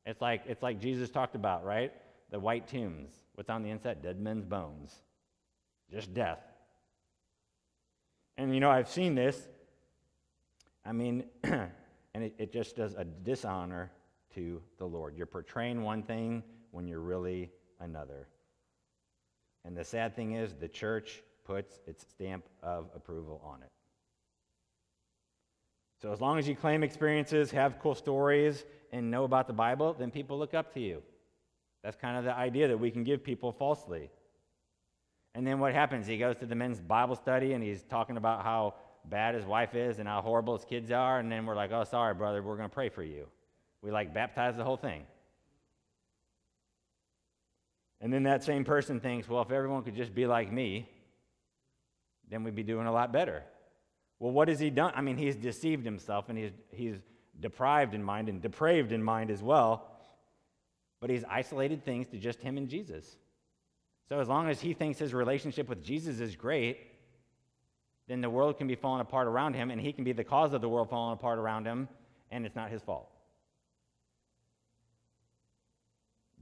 It's 0.03 0.19
like, 0.19 0.41
it's 0.47 0.63
like 0.63 0.81
Jesus 0.81 1.11
talked 1.11 1.35
about, 1.35 1.63
right? 1.63 1.93
The 2.31 2.39
white 2.39 2.67
tombs. 2.67 3.11
What's 3.35 3.51
on 3.51 3.61
the 3.61 3.69
inside? 3.69 4.01
Dead 4.01 4.19
men's 4.19 4.45
bones. 4.45 4.95
Just 5.91 6.11
death. 6.11 6.39
And 8.35 8.51
you 8.51 8.59
know, 8.59 8.71
I've 8.71 8.89
seen 8.89 9.13
this. 9.13 9.47
I 10.83 10.91
mean, 10.91 11.25
and 11.43 11.69
it, 12.15 12.33
it 12.39 12.51
just 12.51 12.75
does 12.75 12.95
a 12.95 13.03
dishonor 13.03 13.91
to 14.33 14.59
the 14.79 14.85
Lord. 14.85 15.15
You're 15.15 15.27
portraying 15.27 15.83
one 15.83 16.01
thing 16.01 16.41
when 16.71 16.87
you're 16.87 16.99
really 16.99 17.51
another. 17.79 18.27
And 19.65 19.77
the 19.77 19.83
sad 19.83 20.15
thing 20.15 20.33
is, 20.33 20.55
the 20.55 20.67
church 20.67 21.21
puts 21.49 21.79
its 21.87 22.05
stamp 22.07 22.45
of 22.61 22.91
approval 22.95 23.41
on 23.43 23.63
it. 23.63 23.71
So, 25.99 26.13
as 26.13 26.21
long 26.21 26.37
as 26.37 26.47
you 26.47 26.55
claim 26.55 26.83
experiences, 26.83 27.49
have 27.51 27.79
cool 27.79 27.95
stories, 27.95 28.65
and 28.91 29.09
know 29.09 29.23
about 29.23 29.47
the 29.47 29.53
Bible, 29.53 29.95
then 29.97 30.11
people 30.11 30.37
look 30.37 30.53
up 30.53 30.73
to 30.75 30.79
you. 30.79 31.01
That's 31.83 31.97
kind 31.97 32.17
of 32.17 32.23
the 32.23 32.35
idea 32.35 32.67
that 32.67 32.77
we 32.77 32.91
can 32.91 33.03
give 33.03 33.23
people 33.23 33.51
falsely. 33.51 34.09
And 35.35 35.45
then 35.45 35.59
what 35.59 35.73
happens? 35.73 36.05
He 36.05 36.17
goes 36.17 36.35
to 36.37 36.45
the 36.45 36.55
men's 36.55 36.79
Bible 36.79 37.15
study 37.15 37.53
and 37.53 37.63
he's 37.63 37.83
talking 37.83 38.17
about 38.17 38.43
how 38.43 38.75
bad 39.05 39.35
his 39.35 39.45
wife 39.45 39.75
is 39.75 39.99
and 39.99 40.07
how 40.07 40.21
horrible 40.21 40.55
his 40.57 40.65
kids 40.65 40.91
are. 40.91 41.19
And 41.19 41.31
then 41.31 41.45
we're 41.45 41.55
like, 41.55 41.71
oh, 41.71 41.83
sorry, 41.83 42.13
brother, 42.13 42.41
we're 42.41 42.57
going 42.57 42.69
to 42.69 42.73
pray 42.73 42.89
for 42.89 43.03
you. 43.03 43.27
We 43.81 43.91
like 43.91 44.13
baptize 44.13 44.55
the 44.55 44.63
whole 44.63 44.77
thing. 44.77 45.03
And 48.01 48.11
then 48.11 48.23
that 48.23 48.43
same 48.43 48.65
person 48.65 48.99
thinks, 48.99 49.27
well, 49.27 49.41
if 49.41 49.51
everyone 49.51 49.83
could 49.83 49.95
just 49.95 50.13
be 50.13 50.25
like 50.25 50.51
me, 50.51 50.89
then 52.29 52.43
we'd 52.43 52.55
be 52.55 52.63
doing 52.63 52.87
a 52.87 52.91
lot 52.91 53.11
better. 53.11 53.43
Well, 54.19 54.31
what 54.31 54.47
has 54.47 54.59
he 54.59 54.69
done? 54.69 54.93
I 54.95 55.01
mean, 55.01 55.17
he's 55.17 55.35
deceived 55.35 55.85
himself 55.85 56.29
and 56.29 56.37
he's, 56.37 56.51
he's 56.71 56.95
deprived 57.39 57.93
in 57.93 58.03
mind 58.03 58.29
and 58.29 58.41
depraved 58.41 58.91
in 58.91 59.01
mind 59.01 59.31
as 59.31 59.41
well. 59.41 59.87
But 60.99 61.09
he's 61.09 61.23
isolated 61.29 61.85
things 61.85 62.07
to 62.09 62.17
just 62.17 62.41
him 62.41 62.57
and 62.57 62.67
Jesus. 62.67 63.17
So 64.09 64.19
as 64.19 64.27
long 64.27 64.49
as 64.49 64.59
he 64.59 64.73
thinks 64.73 64.99
his 64.99 65.13
relationship 65.13 65.69
with 65.69 65.83
Jesus 65.83 66.19
is 66.19 66.35
great, 66.35 66.79
then 68.07 68.21
the 68.21 68.29
world 68.29 68.57
can 68.57 68.67
be 68.67 68.75
falling 68.75 69.01
apart 69.01 69.27
around 69.27 69.53
him, 69.53 69.69
and 69.69 69.79
he 69.79 69.93
can 69.93 70.03
be 70.03 70.13
the 70.13 70.23
cause 70.23 70.53
of 70.53 70.61
the 70.61 70.67
world 70.67 70.89
falling 70.89 71.13
apart 71.13 71.37
around 71.37 71.65
him, 71.65 71.87
and 72.31 72.43
it's 72.43 72.55
not 72.55 72.71
his 72.71 72.81
fault. 72.81 73.07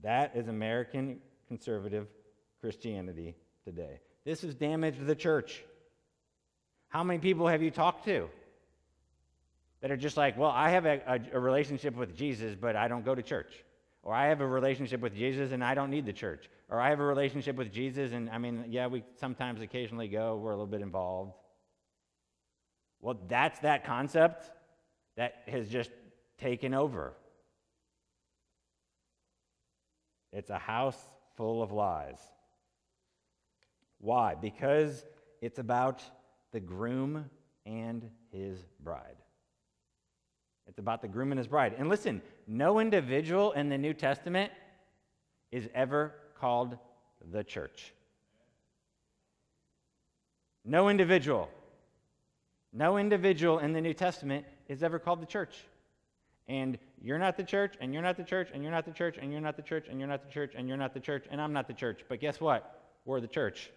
That 0.01 0.31
is 0.35 0.47
American 0.47 1.19
conservative 1.49 2.07
Christianity 2.61 3.35
today. 3.65 3.99
This 4.23 4.41
has 4.43 4.55
damaged 4.55 5.05
the 5.05 5.15
church. 5.15 5.63
How 6.89 7.03
many 7.03 7.19
people 7.19 7.47
have 7.47 7.61
you 7.61 7.71
talked 7.71 8.05
to 8.05 8.29
that 9.81 9.91
are 9.91 9.97
just 9.97 10.17
like, 10.17 10.37
well, 10.37 10.51
I 10.51 10.69
have 10.71 10.85
a, 10.85 11.01
a, 11.07 11.37
a 11.37 11.39
relationship 11.39 11.95
with 11.95 12.15
Jesus, 12.15 12.55
but 12.55 12.75
I 12.75 12.87
don't 12.87 13.05
go 13.05 13.13
to 13.13 13.21
church? 13.21 13.53
Or 14.03 14.13
I 14.13 14.27
have 14.27 14.39
a 14.39 14.47
relationship 14.47 15.01
with 15.01 15.13
Jesus 15.13 15.51
and 15.51 15.63
I 15.63 15.75
don't 15.75 15.89
need 15.89 16.05
the 16.05 16.13
church. 16.13 16.49
Or 16.69 16.79
I 16.79 16.89
have 16.89 16.99
a 16.99 17.05
relationship 17.05 17.55
with 17.57 17.73
Jesus 17.73 18.13
and 18.13 18.29
I 18.29 18.37
mean, 18.37 18.65
yeah, 18.69 18.87
we 18.87 19.03
sometimes 19.19 19.61
occasionally 19.61 20.07
go, 20.07 20.37
we're 20.37 20.51
a 20.51 20.55
little 20.55 20.65
bit 20.65 20.81
involved. 20.81 21.33
Well, 23.01 23.17
that's 23.27 23.59
that 23.59 23.85
concept 23.85 24.49
that 25.17 25.43
has 25.47 25.67
just 25.67 25.91
taken 26.37 26.73
over. 26.73 27.13
It's 30.31 30.49
a 30.49 30.57
house 30.57 30.97
full 31.35 31.61
of 31.61 31.71
lies. 31.71 32.19
Why? 33.99 34.35
Because 34.35 35.05
it's 35.41 35.59
about 35.59 36.03
the 36.51 36.59
groom 36.59 37.29
and 37.65 38.09
his 38.31 38.63
bride. 38.83 39.17
It's 40.67 40.79
about 40.79 41.01
the 41.01 41.07
groom 41.07 41.31
and 41.31 41.37
his 41.37 41.47
bride. 41.47 41.75
And 41.77 41.89
listen, 41.89 42.21
no 42.45 42.79
individual 42.79 43.53
in 43.53 43.69
the 43.69 43.77
New 43.77 43.93
Testament 43.93 44.51
is 45.51 45.69
ever 45.73 46.13
called 46.39 46.77
the 47.31 47.43
church. 47.43 47.93
No 50.65 50.89
individual. 50.89 51.49
No 52.73 52.97
individual 52.97 53.59
in 53.59 53.71
the 53.71 53.81
New 53.81 53.93
Testament 53.93 54.45
is 54.67 54.83
ever 54.83 54.99
called 54.99 55.21
the 55.21 55.25
church. 55.25 55.55
And 56.49 56.77
you're 57.01 57.17
not 57.17 57.37
the 57.37 57.43
church, 57.43 57.75
and 57.79 57.93
you're 57.93 58.03
not 58.03 58.17
the 58.17 58.23
church, 58.23 58.49
and 58.53 58.61
you're 58.61 58.71
not 58.71 58.85
the 58.85 58.91
church, 58.91 59.17
and 59.19 59.31
you're 59.31 59.41
not 59.41 59.55
the 59.55 59.61
church, 59.61 59.85
and 59.87 59.97
you're 59.99 60.07
not 60.07 60.23
the 60.23 60.29
church, 60.29 60.53
and 60.55 60.67
you're 60.67 60.77
not 60.77 60.93
the 60.93 60.99
church, 60.99 61.25
and 61.29 61.41
I'm 61.41 61.53
not 61.53 61.67
the 61.67 61.73
church. 61.73 62.01
But 62.07 62.19
guess 62.19 62.39
what? 62.39 62.81
We're 63.05 63.21
the 63.21 63.27
church. 63.27 63.69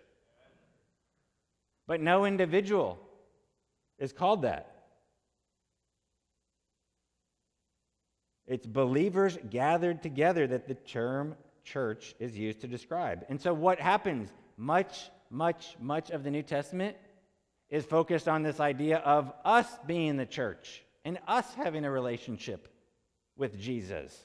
But 1.91 2.01
no 2.01 2.25
individual 2.25 3.01
is 3.99 4.13
called 4.13 4.43
that. 4.43 4.71
It's 8.47 8.65
believers 8.65 9.37
gathered 9.51 10.01
together 10.01 10.47
that 10.47 10.69
the 10.69 10.77
term 10.77 11.35
church 11.65 12.15
is 12.21 12.39
used 12.39 12.61
to 12.61 12.69
describe. 12.69 13.27
And 13.29 13.41
so, 13.41 13.53
what 13.53 13.81
happens? 13.81 14.31
Much, 14.57 15.11
much, 15.31 15.75
much 15.81 16.11
of 16.11 16.23
the 16.23 16.31
New 16.31 16.45
Testament 16.45 16.97
is 17.71 17.85
focused 17.85 18.29
on 18.29 18.45
this 18.45 18.61
idea 18.61 18.99
of 18.99 19.33
us 19.45 19.67
being 19.85 20.17
the 20.17 20.27
church 20.27 20.85
and 21.05 21.19
us 21.27 21.53
having 21.55 21.85
a 21.85 21.91
relationship 21.91 22.69
with 23.37 23.59
Jesus. 23.59 24.17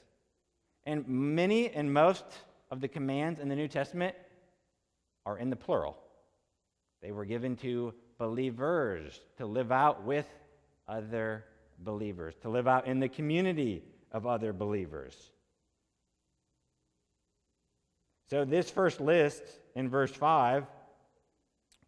And 0.84 1.04
many 1.08 1.68
and 1.68 1.92
most 1.92 2.26
of 2.70 2.80
the 2.80 2.86
commands 2.86 3.40
in 3.40 3.48
the 3.48 3.56
New 3.56 3.66
Testament 3.66 4.14
are 5.24 5.36
in 5.36 5.50
the 5.50 5.56
plural. 5.56 5.98
They 7.02 7.12
were 7.12 7.24
given 7.24 7.56
to 7.56 7.94
believers 8.18 9.20
to 9.36 9.46
live 9.46 9.70
out 9.70 10.04
with 10.04 10.26
other 10.88 11.44
believers, 11.78 12.34
to 12.42 12.48
live 12.48 12.66
out 12.66 12.86
in 12.86 13.00
the 13.00 13.08
community 13.08 13.82
of 14.12 14.26
other 14.26 14.52
believers. 14.52 15.32
So, 18.28 18.44
this 18.44 18.70
first 18.70 19.00
list 19.00 19.42
in 19.74 19.88
verse 19.88 20.10
5, 20.10 20.66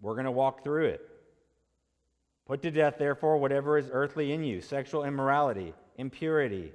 we're 0.01 0.15
going 0.15 0.27
to 0.27 0.31
walk 0.31 0.63
through 0.63 0.87
it. 0.87 1.09
Put 2.47 2.63
to 2.63 2.71
death, 2.71 2.97
therefore, 2.99 3.39
whatever 3.39 3.77
is 3.77 3.91
earthly 3.93 4.33
in 4.33 4.45
you 4.45 4.61
sexual 4.61 5.05
immorality, 5.05 5.75
impurity, 5.97 6.73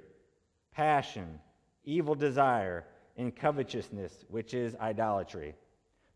passion, 0.72 1.40
evil 1.84 2.14
desire, 2.14 2.84
and 3.16 3.34
covetousness, 3.34 4.24
which 4.28 4.54
is 4.54 4.76
idolatry. 4.76 5.54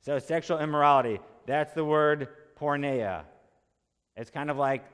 So, 0.00 0.19
sexual 0.19 0.59
immorality, 0.59 1.21
that's 1.47 1.73
the 1.73 1.85
word 1.85 2.28
porneia. 2.59 3.25
It's 4.17 4.31
kind 4.31 4.50
of 4.50 4.57
like 4.57 4.85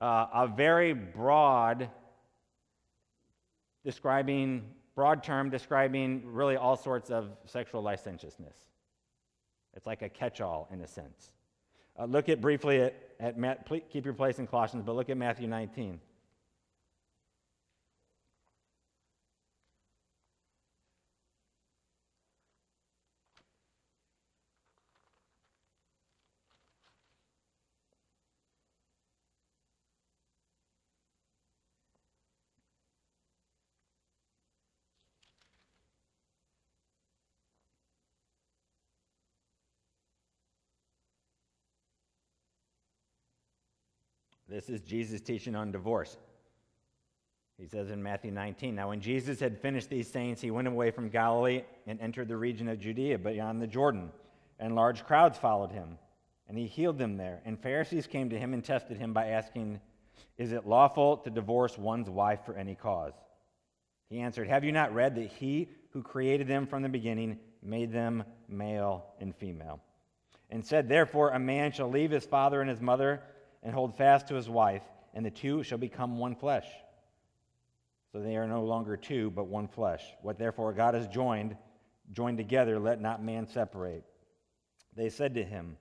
uh, 0.00 0.26
a 0.32 0.48
very 0.48 0.92
broad 0.92 1.88
describing 3.84 4.64
broad 4.94 5.22
term 5.22 5.50
describing 5.50 6.22
really 6.26 6.56
all 6.56 6.76
sorts 6.76 7.10
of 7.10 7.30
sexual 7.46 7.82
licentiousness. 7.82 8.56
It's 9.74 9.86
like 9.86 10.02
a 10.02 10.08
catch-all 10.08 10.68
in 10.72 10.80
a 10.82 10.86
sense. 10.86 11.30
Uh, 11.98 12.04
look 12.04 12.28
at 12.28 12.40
briefly 12.40 12.80
at, 12.80 12.94
at 13.18 13.90
keep 13.90 14.04
your 14.04 14.14
place 14.14 14.38
in 14.38 14.46
Colossians, 14.46 14.82
but 14.84 14.96
look 14.96 15.08
at 15.08 15.16
Matthew 15.16 15.46
19. 15.46 16.00
This 44.60 44.68
is 44.68 44.80
Jesus' 44.82 45.22
teaching 45.22 45.56
on 45.56 45.72
divorce. 45.72 46.18
He 47.56 47.66
says 47.66 47.90
in 47.90 48.02
Matthew 48.02 48.30
19, 48.30 48.74
Now 48.74 48.90
when 48.90 49.00
Jesus 49.00 49.40
had 49.40 49.58
finished 49.58 49.88
these 49.88 50.06
sayings, 50.06 50.38
he 50.38 50.50
went 50.50 50.68
away 50.68 50.90
from 50.90 51.08
Galilee 51.08 51.62
and 51.86 51.98
entered 51.98 52.28
the 52.28 52.36
region 52.36 52.68
of 52.68 52.78
Judea 52.78 53.18
beyond 53.20 53.62
the 53.62 53.66
Jordan, 53.66 54.10
and 54.58 54.74
large 54.74 55.06
crowds 55.06 55.38
followed 55.38 55.72
him. 55.72 55.96
And 56.46 56.58
he 56.58 56.66
healed 56.66 56.98
them 56.98 57.16
there. 57.16 57.40
And 57.46 57.58
Pharisees 57.58 58.06
came 58.06 58.28
to 58.28 58.38
him 58.38 58.52
and 58.52 58.62
tested 58.62 58.98
him 58.98 59.14
by 59.14 59.28
asking, 59.28 59.80
Is 60.36 60.52
it 60.52 60.66
lawful 60.66 61.16
to 61.16 61.30
divorce 61.30 61.78
one's 61.78 62.10
wife 62.10 62.40
for 62.44 62.54
any 62.54 62.74
cause? 62.74 63.14
He 64.10 64.20
answered, 64.20 64.46
Have 64.46 64.64
you 64.64 64.72
not 64.72 64.92
read 64.92 65.14
that 65.14 65.32
he 65.32 65.70
who 65.94 66.02
created 66.02 66.48
them 66.48 66.66
from 66.66 66.82
the 66.82 66.90
beginning 66.90 67.38
made 67.62 67.92
them 67.92 68.24
male 68.46 69.06
and 69.20 69.34
female? 69.34 69.80
And 70.50 70.62
said, 70.62 70.86
Therefore, 70.86 71.30
a 71.30 71.38
man 71.38 71.72
shall 71.72 71.88
leave 71.88 72.10
his 72.10 72.26
father 72.26 72.60
and 72.60 72.68
his 72.68 72.82
mother 72.82 73.22
and 73.62 73.74
hold 73.74 73.96
fast 73.96 74.28
to 74.28 74.34
his 74.34 74.48
wife, 74.48 74.82
and 75.14 75.24
the 75.24 75.30
two 75.30 75.62
shall 75.62 75.78
become 75.78 76.18
one 76.18 76.34
flesh. 76.34 76.66
So 78.12 78.20
they 78.20 78.36
are 78.36 78.46
no 78.46 78.64
longer 78.64 78.96
two, 78.96 79.30
but 79.30 79.46
one 79.46 79.68
flesh. 79.68 80.02
What 80.22 80.38
therefore 80.38 80.72
God 80.72 80.94
has 80.94 81.06
joined, 81.06 81.56
joined 82.12 82.38
together, 82.38 82.78
let 82.78 83.00
not 83.00 83.22
man 83.22 83.46
separate. 83.46 84.04
They 84.96 85.08
said 85.08 85.34
to 85.34 85.44
him, 85.44 85.76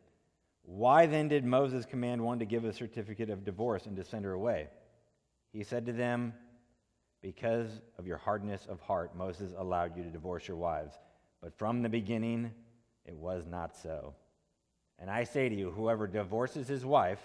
Why 0.64 1.08
then 1.08 1.28
did 1.28 1.44
Moses 1.44 1.86
command 1.86 2.22
one 2.22 2.40
to 2.40 2.46
give 2.46 2.66
a 2.66 2.74
certificate 2.74 3.30
of 3.30 3.46
divorce 3.46 3.86
and 3.86 3.96
to 3.96 4.04
send 4.04 4.26
her 4.26 4.34
away? 4.34 4.68
He 5.52 5.64
said 5.64 5.88
to 5.88 5.94
them, 5.94 6.34
Because 7.22 7.82
of 7.98 8.06
your 8.06 8.18
hardness 8.18 8.68
of 8.68 8.80
heart, 8.82 9.16
Moses 9.16 9.54
allowed 9.58 9.98
you 9.98 10.04
to 10.04 10.10
divorce 10.12 10.48
your 10.48 10.58
wives. 10.58 10.94
But 11.42 11.58
from 11.58 11.82
the 11.82 11.90
beginning, 11.90 12.52
it 13.06 13.16
was 13.16 13.48
not 13.48 13.76
so. 13.76 14.14
And 15.00 15.10
I 15.10 15.24
say 15.24 15.50
to 15.50 15.56
you, 15.56 15.72
whoever 15.72 16.06
divorces 16.06 16.68
his 16.68 16.86
wife, 16.86 17.20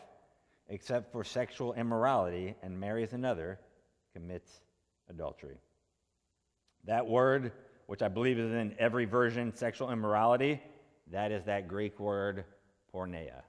except 0.68 1.12
for 1.12 1.24
sexual 1.24 1.74
immorality 1.74 2.54
and 2.62 2.78
marries 2.78 3.12
another 3.12 3.58
commits 4.12 4.60
adultery. 5.10 5.58
That 6.84 7.06
word, 7.06 7.52
which 7.86 8.02
I 8.02 8.08
believe 8.08 8.38
is 8.38 8.52
in 8.52 8.74
every 8.78 9.04
version, 9.04 9.54
sexual 9.54 9.90
immorality, 9.90 10.60
that 11.10 11.32
is 11.32 11.44
that 11.44 11.68
Greek 11.68 11.98
word 11.98 12.44
porneia. 12.94 13.42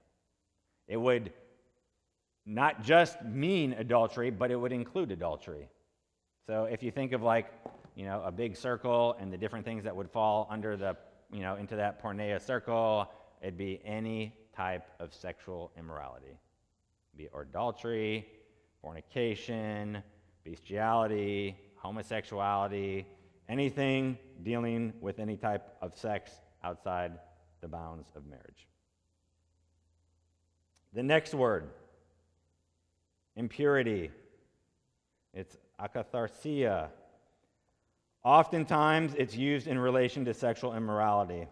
It 0.88 0.97
would 0.97 1.32
not 2.45 2.84
just 2.84 3.23
mean 3.23 3.73
adultery, 3.73 4.30
but 4.30 4.51
it 4.51 4.56
would 4.56 4.71
include 4.71 5.12
adultery. 5.12 5.69
So 6.47 6.65
if 6.65 6.84
you 6.84 6.91
think 6.91 7.12
of 7.12 7.23
like, 7.23 7.51
you 7.95 8.06
know, 8.06 8.21
a 8.23 8.32
big 8.32 8.56
circle 8.56 9.15
and 9.19 9.32
the 9.32 9.38
different 9.38 9.65
things 9.65 9.84
that 9.84 9.95
would 9.95 10.12
fall 10.12 10.47
under 10.49 10.78
the, 10.78 10.95
you 11.32 11.41
know, 11.41 11.56
into 11.56 11.75
that 11.78 12.04
porneia 12.04 12.41
circle, 12.41 13.10
it'd 13.41 13.58
be 13.58 13.82
any 13.84 14.34
type 14.56 14.86
of 14.99 15.13
sexual 15.13 15.71
immorality 15.78 16.38
be 17.17 17.30
adultery, 17.39 18.28
fornication, 18.82 20.04
bestiality, 20.43 21.58
homosexuality, 21.75 23.06
anything 23.49 24.17
dealing 24.43 24.93
with 25.01 25.19
any 25.19 25.38
type 25.38 25.75
of 25.82 25.95
sex 25.97 26.32
outside 26.63 27.13
the 27.62 27.67
bounds 27.67 28.08
of 28.15 28.25
marriage. 28.25 28.67
The 30.93 31.04
next 31.04 31.34
word, 31.34 31.69
impurity. 33.36 34.12
It's 35.34 35.58
akatharsia. 35.80 36.89
Oftentimes, 38.23 39.13
it's 39.17 39.36
used 39.36 39.67
in 39.67 39.78
relation 39.78 40.25
to 40.25 40.34
sexual 40.34 40.73
immorality. 40.73 41.47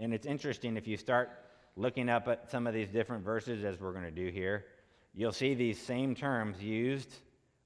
And 0.00 0.14
it's 0.14 0.26
interesting 0.26 0.76
if 0.76 0.86
you 0.86 0.96
start 0.96 1.30
looking 1.76 2.08
up 2.08 2.28
at 2.28 2.50
some 2.50 2.66
of 2.66 2.74
these 2.74 2.88
different 2.88 3.24
verses, 3.24 3.64
as 3.64 3.78
we're 3.80 3.92
going 3.92 4.04
to 4.04 4.10
do 4.10 4.28
here, 4.30 4.64
you'll 5.18 5.32
see 5.32 5.52
these 5.52 5.80
same 5.80 6.14
terms 6.14 6.62
used 6.62 7.12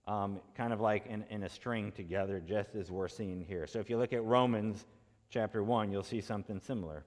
um, 0.08 0.40
kind 0.56 0.72
of 0.72 0.80
like 0.80 1.04
in, 1.06 1.22
in 1.28 1.42
a 1.42 1.48
string 1.48 1.92
together, 1.92 2.40
just 2.40 2.74
as 2.74 2.90
we're 2.90 3.08
seeing 3.08 3.44
here. 3.46 3.66
So 3.66 3.78
if 3.78 3.90
you 3.90 3.98
look 3.98 4.14
at 4.14 4.24
Romans 4.24 4.86
chapter 5.28 5.62
1, 5.62 5.92
you'll 5.92 6.02
see 6.02 6.22
something 6.22 6.58
similar. 6.58 7.04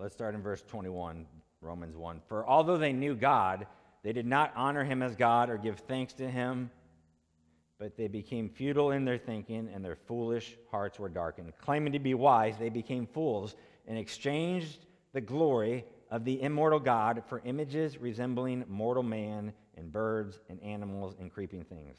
Let's 0.00 0.14
start 0.14 0.34
in 0.34 0.40
verse 0.40 0.62
21, 0.66 1.26
Romans 1.60 1.94
1. 1.94 2.22
For 2.26 2.48
although 2.48 2.78
they 2.78 2.94
knew 2.94 3.14
God, 3.14 3.66
they 4.02 4.14
did 4.14 4.24
not 4.24 4.50
honor 4.56 4.82
him 4.82 5.02
as 5.02 5.14
God 5.14 5.50
or 5.50 5.58
give 5.58 5.80
thanks 5.80 6.14
to 6.14 6.30
him, 6.30 6.70
but 7.78 7.98
they 7.98 8.08
became 8.08 8.48
futile 8.48 8.92
in 8.92 9.04
their 9.04 9.18
thinking, 9.18 9.68
and 9.74 9.84
their 9.84 9.96
foolish 9.96 10.56
hearts 10.70 10.98
were 10.98 11.10
darkened. 11.10 11.52
Claiming 11.60 11.92
to 11.92 11.98
be 11.98 12.14
wise, 12.14 12.56
they 12.56 12.70
became 12.70 13.06
fools 13.06 13.54
and 13.86 13.98
exchanged 13.98 14.86
the 15.12 15.20
glory 15.20 15.84
of 16.10 16.24
the 16.24 16.40
immortal 16.40 16.80
God 16.80 17.22
for 17.28 17.42
images 17.44 17.98
resembling 17.98 18.64
mortal 18.68 19.02
man 19.02 19.52
and 19.76 19.92
birds 19.92 20.40
and 20.48 20.62
animals 20.62 21.14
and 21.20 21.30
creeping 21.30 21.64
things. 21.64 21.98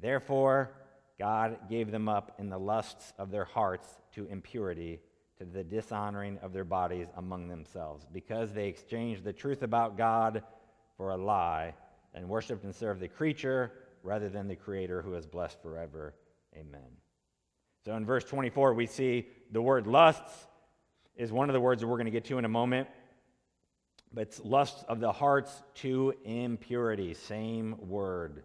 Therefore, 0.00 0.70
God 1.18 1.58
gave 1.68 1.90
them 1.90 2.08
up 2.08 2.36
in 2.38 2.48
the 2.48 2.58
lusts 2.58 3.12
of 3.18 3.30
their 3.30 3.44
hearts 3.44 3.86
to 4.14 4.24
impurity 4.28 5.00
to 5.38 5.44
the 5.44 5.64
dishonoring 5.64 6.38
of 6.42 6.52
their 6.52 6.64
bodies 6.64 7.08
among 7.16 7.48
themselves, 7.48 8.06
because 8.12 8.52
they 8.52 8.68
exchanged 8.68 9.24
the 9.24 9.32
truth 9.32 9.62
about 9.62 9.98
God 9.98 10.42
for 10.96 11.10
a 11.10 11.16
lie 11.16 11.74
and 12.14 12.28
worshiped 12.28 12.64
and 12.64 12.74
served 12.74 13.00
the 13.00 13.08
creature 13.08 13.72
rather 14.02 14.28
than 14.28 14.46
the 14.46 14.54
Creator 14.54 15.02
who 15.02 15.14
is 15.14 15.26
blessed 15.26 15.60
forever. 15.62 16.14
Amen. 16.54 16.98
So 17.84 17.94
in 17.96 18.06
verse 18.06 18.24
24, 18.24 18.74
we 18.74 18.86
see 18.86 19.26
the 19.50 19.60
word 19.60 19.86
lusts 19.86 20.46
is 21.16 21.32
one 21.32 21.48
of 21.48 21.54
the 21.54 21.60
words 21.60 21.80
that 21.80 21.86
we're 21.86 21.96
going 21.96 22.06
to 22.06 22.12
get 22.12 22.24
to 22.26 22.38
in 22.38 22.44
a 22.44 22.48
moment. 22.48 22.88
But 24.12 24.22
it's 24.22 24.40
lust 24.44 24.84
of 24.88 25.00
the 25.00 25.10
hearts 25.10 25.62
to 25.76 26.14
impurity, 26.24 27.14
same 27.14 27.76
word. 27.88 28.44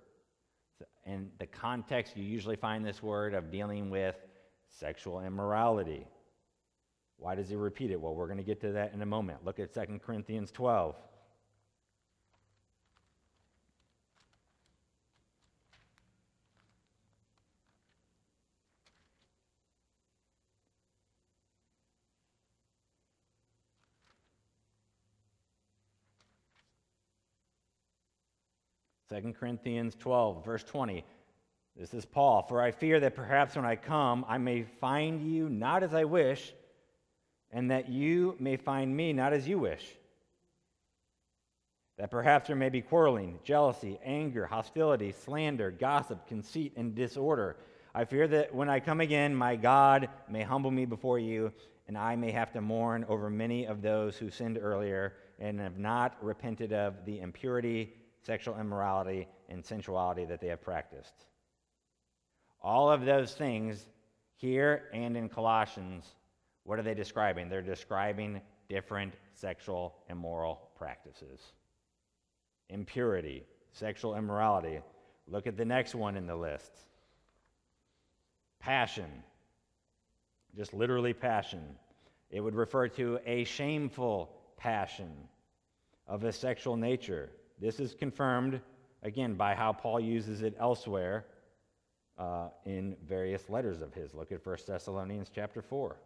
In 1.05 1.29
the 1.39 1.45
context, 1.45 2.17
you 2.17 2.23
usually 2.23 2.55
find 2.55 2.83
this 2.83 3.03
word 3.03 3.33
of 3.33 3.51
dealing 3.51 3.89
with 3.89 4.15
sexual 4.79 5.21
immorality. 5.21 6.07
Why 7.19 7.35
does 7.35 7.49
he 7.49 7.55
repeat 7.55 7.91
it? 7.91 7.99
Well, 7.99 8.15
we're 8.15 8.27
going 8.27 8.37
to 8.37 8.43
get 8.43 8.61
to 8.61 8.71
that 8.71 8.93
in 8.93 9.01
a 9.01 9.05
moment. 9.05 9.45
Look 9.45 9.59
at 9.59 9.73
2 9.73 9.99
Corinthians 10.03 10.51
12. 10.51 10.95
2 29.09 29.33
Corinthians 29.33 29.95
12, 29.95 30.45
verse 30.45 30.63
20. 30.63 31.03
This 31.75 31.95
is 31.95 32.05
Paul. 32.05 32.43
For 32.43 32.61
I 32.61 32.69
fear 32.69 32.99
that 32.99 33.15
perhaps 33.15 33.55
when 33.55 33.65
I 33.65 33.75
come, 33.75 34.23
I 34.27 34.37
may 34.37 34.63
find 34.63 35.21
you 35.21 35.49
not 35.49 35.81
as 35.81 35.95
I 35.95 36.03
wish, 36.03 36.53
and 37.51 37.71
that 37.71 37.89
you 37.89 38.35
may 38.39 38.57
find 38.57 38.95
me 38.95 39.13
not 39.13 39.33
as 39.33 39.47
you 39.47 39.59
wish. 39.59 39.83
That 41.97 42.11
perhaps 42.11 42.47
there 42.47 42.55
may 42.55 42.69
be 42.69 42.81
quarreling, 42.81 43.39
jealousy, 43.43 43.99
anger, 44.03 44.45
hostility, 44.45 45.11
slander, 45.11 45.71
gossip, 45.71 46.27
conceit, 46.27 46.73
and 46.77 46.95
disorder. 46.95 47.57
I 47.93 48.05
fear 48.05 48.27
that 48.27 48.53
when 48.53 48.69
I 48.69 48.79
come 48.79 49.01
again, 49.01 49.35
my 49.35 49.55
God 49.55 50.09
may 50.29 50.43
humble 50.43 50.71
me 50.71 50.85
before 50.85 51.19
you, 51.19 51.51
and 51.87 51.97
I 51.97 52.15
may 52.15 52.31
have 52.31 52.53
to 52.53 52.61
mourn 52.61 53.05
over 53.09 53.29
many 53.29 53.65
of 53.65 53.81
those 53.81 54.15
who 54.15 54.29
sinned 54.29 54.59
earlier 54.61 55.15
and 55.39 55.59
have 55.59 55.77
not 55.77 56.15
repented 56.21 56.71
of 56.71 57.03
the 57.05 57.19
impurity 57.19 57.93
sexual 58.23 58.59
immorality, 58.59 59.27
and 59.49 59.63
sensuality 59.65 60.25
that 60.25 60.41
they 60.41 60.47
have 60.47 60.61
practiced. 60.61 61.25
All 62.61 62.91
of 62.91 63.05
those 63.05 63.33
things 63.33 63.87
here 64.35 64.83
and 64.93 65.15
in 65.15 65.29
Colossians, 65.29 66.05
what 66.69 66.77
are 66.77 66.83
they 66.83 66.93
describing? 66.93 67.49
They're 67.49 67.63
describing 67.63 68.41
different 68.69 69.15
sexual 69.33 69.95
immoral 70.07 70.69
practices. 70.77 71.41
Impurity, 72.69 73.43
sexual 73.71 74.15
immorality. 74.15 74.79
Look 75.27 75.47
at 75.47 75.57
the 75.57 75.65
next 75.65 75.95
one 75.95 76.15
in 76.15 76.27
the 76.27 76.35
list 76.35 76.71
passion. 78.59 79.09
Just 80.55 80.75
literally 80.75 81.11
passion. 81.11 81.75
It 82.29 82.39
would 82.39 82.53
refer 82.53 82.87
to 82.89 83.17
a 83.25 83.45
shameful 83.45 84.29
passion 84.55 85.11
of 86.05 86.23
a 86.23 86.31
sexual 86.31 86.77
nature. 86.77 87.31
This 87.59 87.79
is 87.79 87.95
confirmed, 87.95 88.61
again, 89.01 89.33
by 89.33 89.55
how 89.55 89.73
Paul 89.73 89.99
uses 89.99 90.43
it 90.43 90.55
elsewhere 90.59 91.25
uh, 92.19 92.49
in 92.63 92.95
various 93.07 93.49
letters 93.49 93.81
of 93.81 93.91
his. 93.91 94.13
Look 94.13 94.31
at 94.31 94.45
1 94.45 94.57
Thessalonians 94.67 95.31
chapter 95.33 95.63
4. 95.63 95.97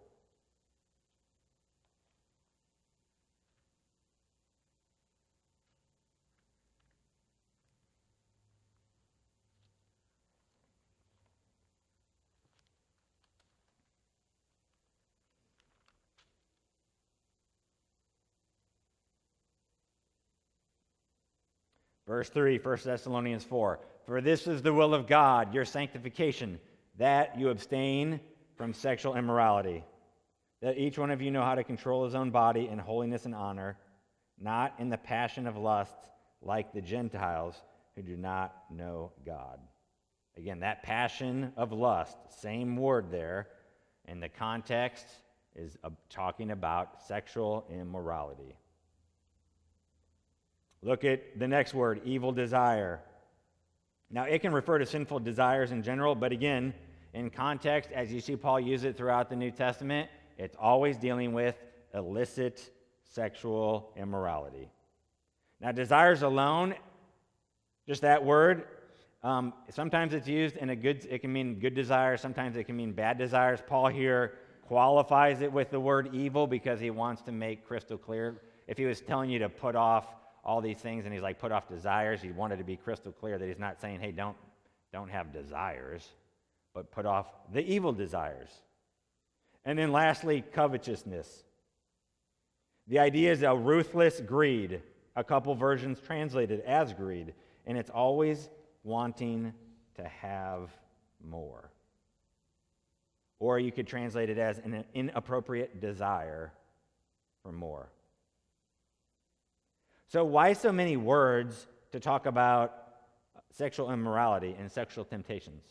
Verse 22.14 22.30
3, 22.30 22.60
1 22.60 22.78
Thessalonians 22.86 23.44
4 23.44 23.80
For 24.06 24.22
this 24.22 24.46
is 24.46 24.62
the 24.62 24.72
will 24.72 24.94
of 24.94 25.08
God, 25.08 25.52
your 25.52 25.66
sanctification, 25.66 26.60
that 27.00 27.40
you 27.40 27.50
abstain 27.50 28.20
from 28.56 28.72
sexual 28.72 29.16
immorality, 29.16 29.84
that 30.62 30.78
each 30.78 31.00
one 31.00 31.10
of 31.10 31.24
you 31.24 31.32
know 31.32 31.42
how 31.42 31.56
to 31.56 31.64
control 31.64 32.06
his 32.06 32.14
own 32.14 32.30
body 32.30 32.68
in 32.68 32.78
holiness 32.78 33.26
and 33.26 33.34
honor, 33.34 33.80
not 34.40 34.76
in 34.78 34.90
the 34.90 34.98
passion 35.00 35.48
of 35.48 35.58
lust 35.58 35.98
like 36.40 36.72
the 36.72 36.84
Gentiles 36.84 37.60
who 37.96 38.04
do 38.04 38.16
not 38.16 38.54
know 38.70 39.12
God. 39.26 39.58
Again, 40.38 40.60
that 40.60 40.84
passion 40.84 41.52
of 41.58 41.72
lust, 41.72 42.16
same 42.42 42.78
word 42.78 43.10
there, 43.10 43.48
and 44.06 44.22
the 44.22 44.30
context 44.30 45.08
is 45.56 45.80
uh, 45.84 45.90
talking 46.12 46.52
about 46.52 47.02
sexual 47.08 47.66
immorality. 47.72 48.56
Look 50.84 51.06
at 51.06 51.40
the 51.40 51.48
next 51.48 51.74
word, 51.74 52.02
evil 52.04 52.34
desire. 52.34 53.02
Now, 54.12 54.26
it 54.26 54.40
can 54.40 54.52
refer 54.52 54.78
to 54.80 54.86
sinful 54.86 55.22
desires 55.22 55.72
in 55.72 55.82
general, 55.82 56.14
but 56.14 56.34
again, 56.34 56.74
in 57.14 57.30
context, 57.30 57.92
as 57.92 58.12
you 58.12 58.20
see 58.20 58.36
Paul 58.36 58.60
use 58.60 58.84
it 58.84 58.98
throughout 58.98 59.30
the 59.30 59.36
New 59.36 59.50
Testament, 59.50 60.10
it's 60.38 60.58
always 60.60 60.98
dealing 60.98 61.32
with 61.32 61.56
illicit 61.94 62.72
sexual 63.04 63.94
immorality. 63.96 64.70
Now, 65.62 65.72
desires 65.72 66.22
alone, 66.22 66.76
just 67.88 68.02
that 68.02 68.24
word, 68.24 68.66
um, 69.24 69.54
sometimes 69.70 70.14
it's 70.14 70.28
used 70.28 70.58
in 70.58 70.70
a 70.70 70.76
good, 70.76 71.08
it 71.10 71.20
can 71.20 71.32
mean 71.32 71.60
good 71.60 71.76
desires, 71.76 72.20
sometimes 72.20 72.58
it 72.58 72.66
can 72.66 72.76
mean 72.76 72.92
bad 72.92 73.18
desires. 73.18 73.62
Paul 73.66 73.88
here 73.88 74.34
qualifies 74.64 75.42
it 75.42 75.52
with 75.52 75.70
the 75.70 75.80
word 75.80 76.14
evil 76.14 76.46
because 76.46 76.82
he 76.82 76.90
wants 76.90 77.22
to 77.22 77.32
make 77.32 77.66
crystal 77.66 77.98
clear. 77.98 78.42
If 78.68 78.78
he 78.78 78.86
was 78.86 79.00
telling 79.00 79.30
you 79.30 79.40
to 79.40 79.50
put 79.50 79.76
off 79.76 80.08
all 80.44 80.62
these 80.62 80.78
things 80.78 81.06
and 81.06 81.14
he's 81.14 81.24
like 81.24 81.40
put 81.40 81.52
off 81.52 81.68
desires. 81.68 82.22
He 82.22 82.32
wanted 82.32 82.58
to 82.58 82.64
be 82.64 82.76
crystal 82.76 83.12
clear 83.12 83.38
that 83.38 83.48
he's 83.48 83.60
not 83.60 83.80
saying, 83.80 84.00
hey, 84.00 84.12
don't, 84.12 84.36
don't 84.92 85.10
have 85.10 85.32
desires, 85.32 86.08
but 86.74 86.92
put 86.92 87.06
off 87.06 87.28
the 87.52 87.62
evil 87.62 87.94
desires. 87.94 88.50
And 89.66 89.80
then 89.80 89.92
lastly, 89.92 90.44
covetousness. 90.54 91.44
The 92.88 93.00
idea 93.00 93.32
is 93.32 93.44
a 93.44 93.56
ruthless 93.56 94.20
greed. 94.20 94.82
A 95.16 95.24
couple 95.24 95.54
versions 95.56 96.00
translated 96.00 96.62
as 96.62 96.92
greed, 96.92 97.34
and 97.68 97.78
it's 97.78 97.92
always 97.92 98.50
wanting 98.84 99.54
to 99.96 100.04
have 100.04 100.72
more. 101.24 101.70
Or 103.40 103.60
you 103.60 103.72
could 103.72 103.88
translate 103.88 104.30
it 104.30 104.38
as 104.38 104.58
an 104.58 104.84
inappropriate 104.94 105.80
desire 105.80 106.52
for 107.44 107.52
more. 107.52 107.90
So, 110.14 110.24
why 110.24 110.54
so 110.54 110.72
many 110.72 110.96
words 110.96 111.66
to 111.92 112.00
talk 112.00 112.28
about 112.28 112.72
sexual 113.50 113.92
immorality 113.92 114.56
and 114.60 114.72
sexual 114.72 115.06
temptations? 115.06 115.64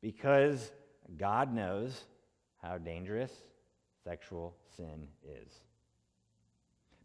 Because 0.00 0.70
God 1.16 1.52
knows 1.52 2.04
how 2.62 2.78
dangerous 2.78 3.32
sexual 4.04 4.54
sin 4.76 5.08
is. 5.24 5.52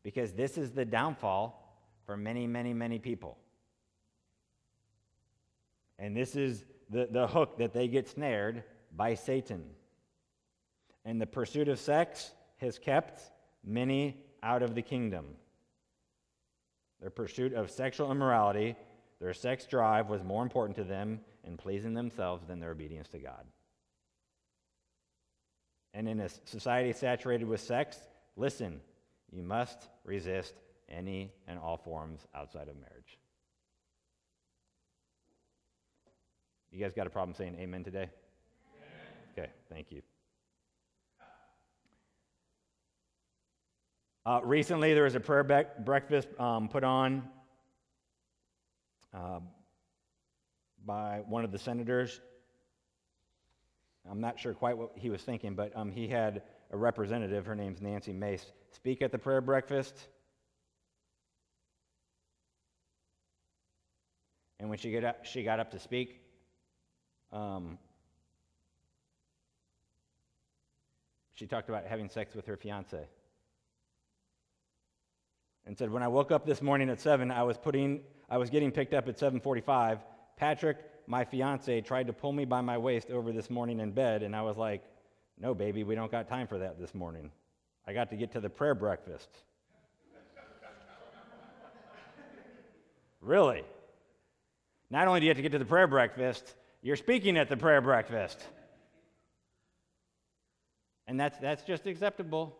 Because 0.03 0.33
this 0.33 0.55
is 0.55 0.69
the 0.69 0.85
downfall 0.85 1.83
for 2.05 2.15
many, 2.15 2.45
many, 2.45 2.71
many 2.71 2.99
people. 2.99 3.39
And 5.97 6.15
this 6.15 6.35
is 6.35 6.63
the, 6.91 7.07
the 7.09 7.25
hook 7.25 7.57
that 7.57 7.73
they 7.73 7.87
get 7.87 8.07
snared 8.07 8.63
by 8.95 9.15
Satan. 9.15 9.63
And 11.05 11.19
the 11.19 11.25
pursuit 11.25 11.69
of 11.69 11.79
sex 11.79 12.29
has 12.57 12.77
kept 12.77 13.23
many 13.65 14.25
out 14.43 14.63
of 14.63 14.75
the 14.75 14.81
kingdom. 14.81 15.25
Their 16.99 17.09
pursuit 17.09 17.53
of 17.53 17.71
sexual 17.71 18.11
immorality, 18.11 18.75
their 19.19 19.33
sex 19.33 19.65
drive 19.65 20.09
was 20.09 20.23
more 20.23 20.43
important 20.43 20.75
to 20.77 20.83
them 20.83 21.19
in 21.43 21.57
pleasing 21.57 21.93
themselves 21.93 22.45
than 22.47 22.59
their 22.59 22.71
obedience 22.71 23.09
to 23.09 23.19
God. 23.19 23.45
And 25.93 26.07
in 26.07 26.19
a 26.21 26.29
society 26.45 26.93
saturated 26.93 27.47
with 27.47 27.59
sex, 27.59 27.97
listen, 28.35 28.79
you 29.31 29.43
must 29.43 29.89
resist 30.05 30.53
any 30.89 31.31
and 31.47 31.59
all 31.59 31.77
forms 31.77 32.27
outside 32.35 32.67
of 32.67 32.75
marriage. 32.75 33.17
You 36.71 36.79
guys 36.79 36.93
got 36.93 37.07
a 37.07 37.09
problem 37.09 37.35
saying 37.35 37.57
amen 37.59 37.83
today? 37.83 38.09
Amen. 38.09 39.37
Okay, 39.37 39.49
thank 39.69 39.91
you. 39.91 40.01
Uh, 44.23 44.39
recently, 44.43 44.93
there 44.93 45.05
was 45.05 45.15
a 45.15 45.19
prayer 45.19 45.43
breakfast 45.79 46.27
um, 46.39 46.69
put 46.69 46.83
on 46.83 47.27
uh, 49.15 49.39
by 50.85 51.23
one 51.27 51.43
of 51.43 51.51
the 51.51 51.57
senators. 51.57 52.21
I'm 54.09 54.21
not 54.21 54.39
sure 54.39 54.53
quite 54.53 54.77
what 54.77 54.91
he 54.95 55.09
was 55.09 55.23
thinking, 55.23 55.55
but 55.55 55.75
um, 55.75 55.91
he 55.91 56.07
had 56.07 56.43
a 56.69 56.77
representative, 56.77 57.47
her 57.47 57.55
name's 57.55 57.81
Nancy 57.81 58.13
Mace, 58.13 58.45
speak 58.71 59.01
at 59.01 59.11
the 59.11 59.17
prayer 59.17 59.41
breakfast. 59.41 60.07
And 64.59 64.69
when 64.69 64.77
she 64.77 64.91
got 64.91 65.03
up, 65.03 65.25
she 65.25 65.41
got 65.41 65.59
up 65.59 65.71
to 65.71 65.79
speak, 65.79 66.21
um, 67.33 67.79
she 71.33 71.47
talked 71.47 71.69
about 71.69 71.87
having 71.87 72.07
sex 72.07 72.35
with 72.35 72.45
her 72.45 72.55
fiance 72.55 73.07
and 75.65 75.77
said, 75.77 75.91
When 75.91 76.03
I 76.03 76.07
woke 76.07 76.31
up 76.31 76.45
this 76.45 76.61
morning 76.61 76.89
at 76.89 76.99
7, 76.99 77.31
I 77.31 77.43
was 77.43 77.57
putting 77.57 78.01
I 78.31 78.37
was 78.37 78.49
getting 78.49 78.71
picked 78.71 78.93
up 78.93 79.09
at 79.09 79.17
7:45. 79.17 79.99
Patrick, 80.37 80.77
my 81.05 81.25
fiance, 81.25 81.81
tried 81.81 82.07
to 82.07 82.13
pull 82.13 82.31
me 82.31 82.45
by 82.45 82.61
my 82.61 82.77
waist 82.77 83.11
over 83.11 83.33
this 83.33 83.49
morning 83.49 83.81
in 83.81 83.91
bed, 83.91 84.23
and 84.23 84.33
I 84.33 84.41
was 84.41 84.55
like, 84.55 84.81
"No, 85.37 85.53
baby, 85.53 85.83
we 85.83 85.95
don't 85.95 86.09
got 86.09 86.29
time 86.29 86.47
for 86.47 86.59
that 86.59 86.79
this 86.79 86.95
morning. 86.95 87.29
I 87.85 87.91
got 87.91 88.09
to 88.11 88.15
get 88.15 88.31
to 88.31 88.39
the 88.39 88.49
prayer 88.49 88.73
breakfast." 88.73 89.27
really? 93.21 93.65
Not 94.89 95.09
only 95.09 95.19
do 95.19 95.25
you 95.25 95.31
have 95.31 95.37
to 95.37 95.43
get 95.43 95.51
to 95.51 95.59
the 95.59 95.65
prayer 95.65 95.87
breakfast, 95.87 96.55
you're 96.81 96.95
speaking 96.95 97.37
at 97.37 97.49
the 97.49 97.57
prayer 97.57 97.81
breakfast. 97.81 98.41
And 101.05 101.19
that's, 101.19 101.37
that's 101.39 101.63
just 101.63 101.85
acceptable. 101.87 102.57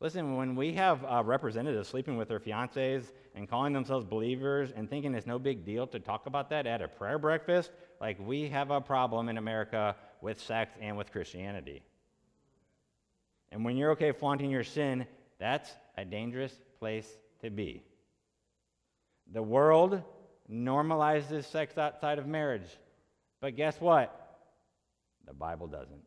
Listen, 0.00 0.36
when 0.36 0.54
we 0.54 0.74
have 0.74 1.04
uh, 1.04 1.22
representatives 1.24 1.88
sleeping 1.88 2.16
with 2.16 2.28
their 2.28 2.38
fiancés 2.38 3.10
and 3.34 3.48
calling 3.48 3.72
themselves 3.72 4.04
believers 4.04 4.70
and 4.74 4.88
thinking 4.88 5.12
it's 5.14 5.26
no 5.26 5.40
big 5.40 5.64
deal 5.64 5.88
to 5.88 5.98
talk 5.98 6.26
about 6.26 6.50
that 6.50 6.68
at 6.68 6.80
a 6.80 6.86
prayer 6.86 7.18
breakfast, 7.18 7.72
like 8.00 8.16
we 8.20 8.48
have 8.48 8.70
a 8.70 8.80
problem 8.80 9.28
in 9.28 9.38
America 9.38 9.96
with 10.20 10.40
sex 10.40 10.72
and 10.80 10.96
with 10.96 11.10
Christianity. 11.10 11.82
And 13.50 13.64
when 13.64 13.76
you're 13.76 13.90
okay 13.92 14.12
flaunting 14.12 14.50
your 14.50 14.62
sin, 14.62 15.04
that's 15.40 15.70
a 15.96 16.04
dangerous 16.04 16.52
place 16.78 17.08
to 17.40 17.50
be. 17.50 17.82
The 19.32 19.42
world 19.42 20.02
normalizes 20.50 21.44
sex 21.44 21.76
outside 21.76 22.18
of 22.18 22.26
marriage. 22.26 22.68
But 23.40 23.56
guess 23.56 23.80
what? 23.80 24.14
The 25.26 25.32
Bible 25.32 25.66
doesn't. 25.66 26.02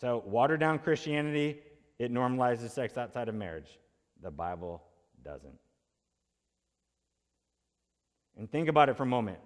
So, 0.00 0.22
watered 0.26 0.60
down 0.60 0.78
Christianity, 0.78 1.58
it 1.98 2.12
normalizes 2.12 2.70
sex 2.70 2.96
outside 2.96 3.28
of 3.28 3.34
marriage. 3.34 3.78
The 4.22 4.30
Bible 4.30 4.82
doesn't. 5.24 5.58
And 8.36 8.50
think 8.50 8.68
about 8.68 8.88
it 8.88 8.96
for 8.96 9.02
a 9.02 9.06
moment. 9.06 9.38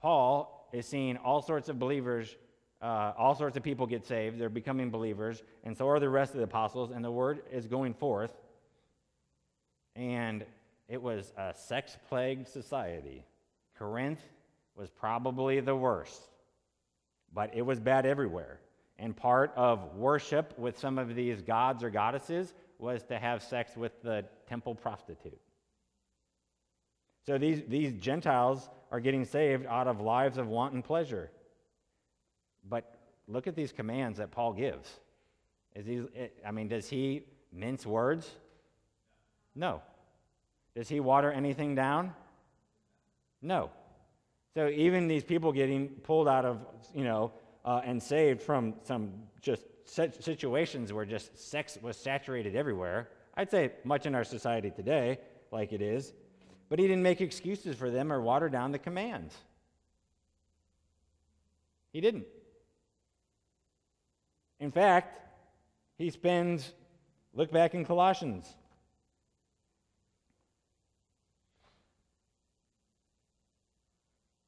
Paul 0.00 0.68
is 0.72 0.86
seeing 0.86 1.16
all 1.16 1.42
sorts 1.42 1.68
of 1.68 1.78
believers, 1.78 2.36
uh, 2.80 3.12
all 3.18 3.34
sorts 3.34 3.56
of 3.56 3.64
people 3.64 3.86
get 3.86 4.06
saved. 4.06 4.38
They're 4.38 4.48
becoming 4.48 4.90
believers, 4.90 5.42
and 5.64 5.76
so 5.76 5.88
are 5.88 5.98
the 5.98 6.08
rest 6.08 6.32
of 6.32 6.38
the 6.38 6.44
apostles, 6.44 6.92
and 6.92 7.04
the 7.04 7.10
word 7.10 7.40
is 7.50 7.66
going 7.66 7.94
forth. 7.94 8.32
And 9.96 10.44
it 10.88 11.02
was 11.02 11.32
a 11.36 11.52
sex 11.54 11.96
plagued 12.08 12.46
society. 12.46 13.24
Corinth 13.76 14.20
was 14.76 14.90
probably 14.90 15.58
the 15.58 15.74
worst, 15.74 16.20
but 17.34 17.50
it 17.54 17.62
was 17.62 17.80
bad 17.80 18.06
everywhere. 18.06 18.60
And 18.98 19.16
part 19.16 19.52
of 19.56 19.94
worship 19.94 20.58
with 20.58 20.78
some 20.78 20.98
of 20.98 21.14
these 21.14 21.40
gods 21.42 21.84
or 21.84 21.90
goddesses 21.90 22.54
was 22.78 23.02
to 23.04 23.18
have 23.18 23.42
sex 23.42 23.76
with 23.76 24.02
the 24.02 24.24
temple 24.48 24.74
prostitute. 24.74 25.40
So 27.26 27.38
these, 27.38 27.62
these 27.68 27.92
Gentiles 27.94 28.68
are 28.90 29.00
getting 29.00 29.24
saved 29.24 29.66
out 29.66 29.86
of 29.86 30.00
lives 30.00 30.38
of 30.38 30.48
wanton 30.48 30.82
pleasure. 30.82 31.30
But 32.68 32.98
look 33.26 33.46
at 33.46 33.54
these 33.54 33.72
commands 33.72 34.18
that 34.18 34.30
Paul 34.30 34.52
gives. 34.52 34.88
Is 35.74 35.86
he, 35.86 36.02
I 36.44 36.50
mean, 36.50 36.68
does 36.68 36.88
he 36.88 37.24
mince 37.52 37.86
words? 37.86 38.30
No. 39.54 39.82
Does 40.74 40.88
he 40.88 41.00
water 41.00 41.30
anything 41.30 41.74
down? 41.74 42.14
No. 43.42 43.70
So 44.54 44.68
even 44.68 45.06
these 45.06 45.24
people 45.24 45.52
getting 45.52 45.88
pulled 45.88 46.28
out 46.28 46.44
of, 46.44 46.58
you 46.94 47.04
know, 47.04 47.32
uh, 47.68 47.82
and 47.84 48.02
saved 48.02 48.40
from 48.40 48.72
some 48.82 49.12
just 49.42 49.62
situations 49.84 50.90
where 50.90 51.04
just 51.04 51.38
sex 51.38 51.76
was 51.82 51.98
saturated 51.98 52.56
everywhere, 52.56 53.10
I'd 53.36 53.50
say 53.50 53.72
much 53.84 54.06
in 54.06 54.14
our 54.14 54.24
society 54.24 54.70
today, 54.70 55.18
like 55.52 55.74
it 55.74 55.82
is, 55.82 56.14
but 56.70 56.78
he 56.78 56.86
didn't 56.86 57.02
make 57.02 57.20
excuses 57.20 57.76
for 57.76 57.90
them 57.90 58.10
or 58.10 58.22
water 58.22 58.48
down 58.48 58.72
the 58.72 58.78
commands. 58.78 59.36
He 61.92 62.00
didn't. 62.00 62.24
In 64.60 64.70
fact, 64.70 65.20
he 65.98 66.08
spends, 66.08 66.72
look 67.34 67.52
back 67.52 67.74
in 67.74 67.84
Colossians 67.84 68.54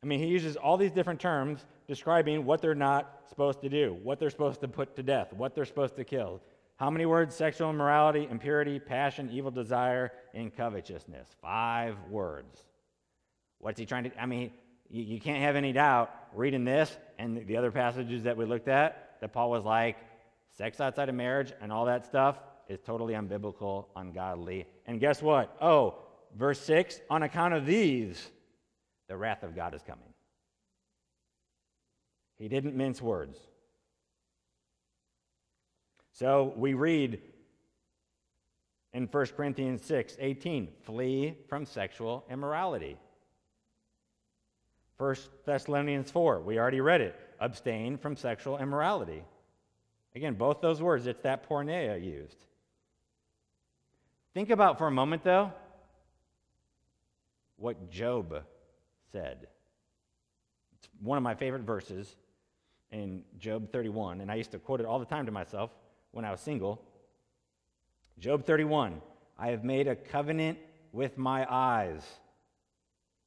I 0.03 0.07
mean, 0.07 0.19
he 0.19 0.27
uses 0.27 0.57
all 0.57 0.77
these 0.77 0.93
different 0.93 1.21
terms 1.21 1.65
describing 1.91 2.45
what 2.45 2.63
they're 2.63 2.73
not 2.73 3.25
supposed 3.29 3.61
to 3.61 3.69
do, 3.69 3.99
what 4.05 4.21
they're 4.21 4.31
supposed 4.31 4.61
to 4.61 4.69
put 4.69 4.95
to 4.95 5.03
death, 5.03 5.33
what 5.33 5.57
they're 5.57 5.65
supposed 5.65 5.97
to 5.97 6.05
kill. 6.05 6.41
How 6.77 6.89
many 6.89 7.05
words? 7.05 7.35
Sexual 7.35 7.69
immorality, 7.71 8.29
impurity, 8.31 8.79
passion, 8.79 9.29
evil 9.33 9.51
desire, 9.51 10.13
and 10.33 10.57
covetousness. 10.57 11.29
Five 11.43 11.97
words. 12.09 12.65
What's 13.59 13.81
he 13.81 13.87
trying 13.87 14.05
to? 14.05 14.23
I 14.23 14.27
mean, 14.27 14.53
you, 14.89 15.03
you 15.03 15.21
can't 15.21 15.43
have 15.43 15.57
any 15.57 15.73
doubt 15.73 16.15
reading 16.33 16.65
this 16.65 16.97
and 17.19 17.45
the 17.45 17.57
other 17.57 17.73
passages 17.73 18.23
that 18.23 18.37
we 18.37 18.45
looked 18.45 18.69
at 18.69 19.17
that 19.21 19.33
Paul 19.33 19.51
was 19.51 19.65
like, 19.65 19.97
sex 20.57 20.81
outside 20.81 21.09
of 21.09 21.17
marriage 21.17 21.53
and 21.61 21.73
all 21.73 21.87
that 21.87 22.07
stuff 22.07 22.39
is 22.69 22.79
totally 22.87 23.15
unbiblical, 23.15 23.87
ungodly. 23.97 24.65
And 24.87 25.01
guess 25.01 25.21
what? 25.21 25.57
Oh, 25.61 25.97
verse 26.37 26.61
6 26.61 27.01
on 27.11 27.25
account 27.25 27.53
of 27.53 27.67
these 27.67 28.31
the 29.09 29.17
wrath 29.17 29.43
of 29.43 29.57
God 29.57 29.75
is 29.75 29.83
coming. 29.83 30.10
He 32.41 32.49
didn't 32.49 32.75
mince 32.75 33.03
words. 33.03 33.39
So 36.13 36.55
we 36.57 36.73
read 36.73 37.21
in 38.95 39.07
1 39.07 39.27
Corinthians 39.37 39.85
6 39.85 40.17
18, 40.19 40.69
flee 40.83 41.37
from 41.49 41.67
sexual 41.67 42.25
immorality. 42.31 42.97
1 44.97 45.17
Thessalonians 45.45 46.11
4, 46.11 46.41
we 46.41 46.59
already 46.59 46.81
read 46.81 47.03
it, 47.03 47.15
abstain 47.41 47.99
from 47.99 48.17
sexual 48.17 48.59
immorality. 48.59 49.23
Again, 50.15 50.35
both 50.35 50.63
those 50.63 50.81
words, 50.81 51.07
it's 51.07 51.23
that 51.23 51.47
porneia 51.47 52.03
used. 52.03 52.37
Think 54.33 54.49
about 54.49 54.79
for 54.79 54.87
a 54.87 54.91
moment, 54.91 55.25
though, 55.25 55.53
what 57.57 57.91
Job 57.91 58.45
said. 59.13 59.47
It's 60.79 60.89
one 61.01 61.19
of 61.19 61.23
my 61.23 61.35
favorite 61.35 61.63
verses 61.63 62.17
in 62.93 63.23
Job 63.39 63.71
31, 63.71 64.21
and 64.21 64.31
I 64.31 64.35
used 64.35 64.51
to 64.53 64.59
quote 64.59 64.81
it 64.81 64.87
all 64.87 64.99
the 64.99 65.07
time 65.07 65.27
to 65.27 65.33
myself 65.33 65.71
when 66.11 66.25
I 66.25 66.31
was 66.31 66.41
single. 66.41 66.83
Job 68.19 68.45
31 68.45 69.01
I 69.39 69.49
have 69.49 69.65
made 69.65 69.89
a 69.89 69.97
covenant 69.97 70.59
with 70.93 71.17
my 71.17 71.47
eyes. 71.49 72.03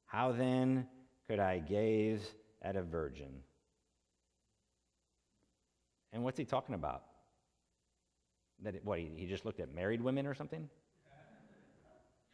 How 0.06 0.32
then 0.32 0.86
could 1.26 1.40
I 1.40 1.58
gaze 1.58 2.24
at 2.62 2.76
a 2.76 2.82
virgin? 2.82 3.40
And 6.12 6.22
what's 6.22 6.38
he 6.38 6.44
talking 6.44 6.76
about? 6.76 7.02
That 8.62 8.76
it, 8.76 8.84
what 8.84 9.00
he, 9.00 9.26
just 9.26 9.44
looked 9.44 9.58
at 9.58 9.74
married 9.74 10.00
women 10.00 10.26
or 10.26 10.34
something? 10.34 10.68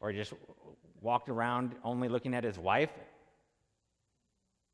Or 0.01 0.13
just 0.13 0.35
walked 1.01 1.31
around 1.31 1.75
only 1.83 2.09
looking 2.09 2.35
at 2.35 2.45
his 2.45 2.59
wife 2.59 2.91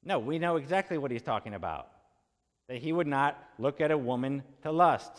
no, 0.06 0.20
we 0.20 0.38
know 0.38 0.54
exactly 0.54 0.98
what 0.98 1.10
he's 1.10 1.22
talking 1.22 1.52
about. 1.52 1.88
That 2.68 2.78
he 2.78 2.92
would 2.92 3.06
not 3.06 3.42
look 3.58 3.80
at 3.80 3.90
a 3.90 3.98
woman 3.98 4.42
to 4.62 4.72
lust. 4.72 5.12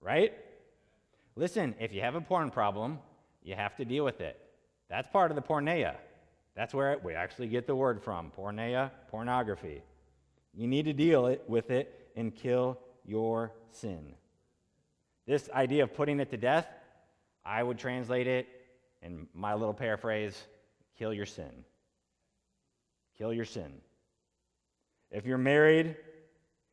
Right? 0.00 0.34
Listen, 1.36 1.74
if 1.80 1.92
you 1.92 2.00
have 2.02 2.14
a 2.14 2.20
porn 2.20 2.50
problem, 2.50 2.98
you 3.42 3.54
have 3.54 3.76
to 3.76 3.84
deal 3.84 4.04
with 4.04 4.20
it. 4.20 4.38
That's 4.88 5.08
part 5.08 5.30
of 5.30 5.36
the 5.36 5.42
porneia. 5.42 5.94
That's 6.54 6.74
where 6.74 6.98
we 7.02 7.14
actually 7.14 7.48
get 7.48 7.66
the 7.66 7.74
word 7.74 8.02
from 8.02 8.30
porneia, 8.36 8.90
pornography. 9.08 9.82
You 10.54 10.66
need 10.66 10.84
to 10.84 10.92
deal 10.92 11.26
it, 11.26 11.42
with 11.48 11.70
it 11.70 12.10
and 12.14 12.34
kill 12.34 12.78
your 13.06 13.52
sin. 13.70 14.14
This 15.26 15.48
idea 15.50 15.84
of 15.84 15.94
putting 15.94 16.20
it 16.20 16.30
to 16.30 16.36
death, 16.36 16.66
I 17.44 17.62
would 17.62 17.78
translate 17.78 18.26
it 18.26 18.46
in 19.00 19.26
my 19.34 19.54
little 19.54 19.74
paraphrase 19.74 20.40
kill 20.98 21.12
your 21.12 21.26
sin. 21.26 21.64
Kill 23.18 23.32
your 23.32 23.44
sin. 23.44 23.72
If 25.12 25.26
you're 25.26 25.38
married 25.38 25.96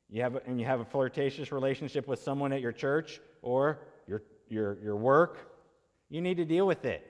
you 0.10 0.24
have, 0.24 0.38
and 0.48 0.60
you 0.60 0.66
have 0.66 0.80
a 0.80 0.86
flirtatious 0.86 1.52
relationship 1.52 2.08
with 2.08 2.20
someone 2.20 2.52
at 2.52 2.62
your 2.62 2.72
church 2.72 3.22
or 3.42 3.80
your, 4.08 4.24
your, 4.48 4.78
your 4.82 4.96
work, 4.96 5.38
you 6.10 6.20
need 6.20 6.38
to 6.38 6.46
deal 6.46 6.66
with 6.66 6.84
it 6.86 7.06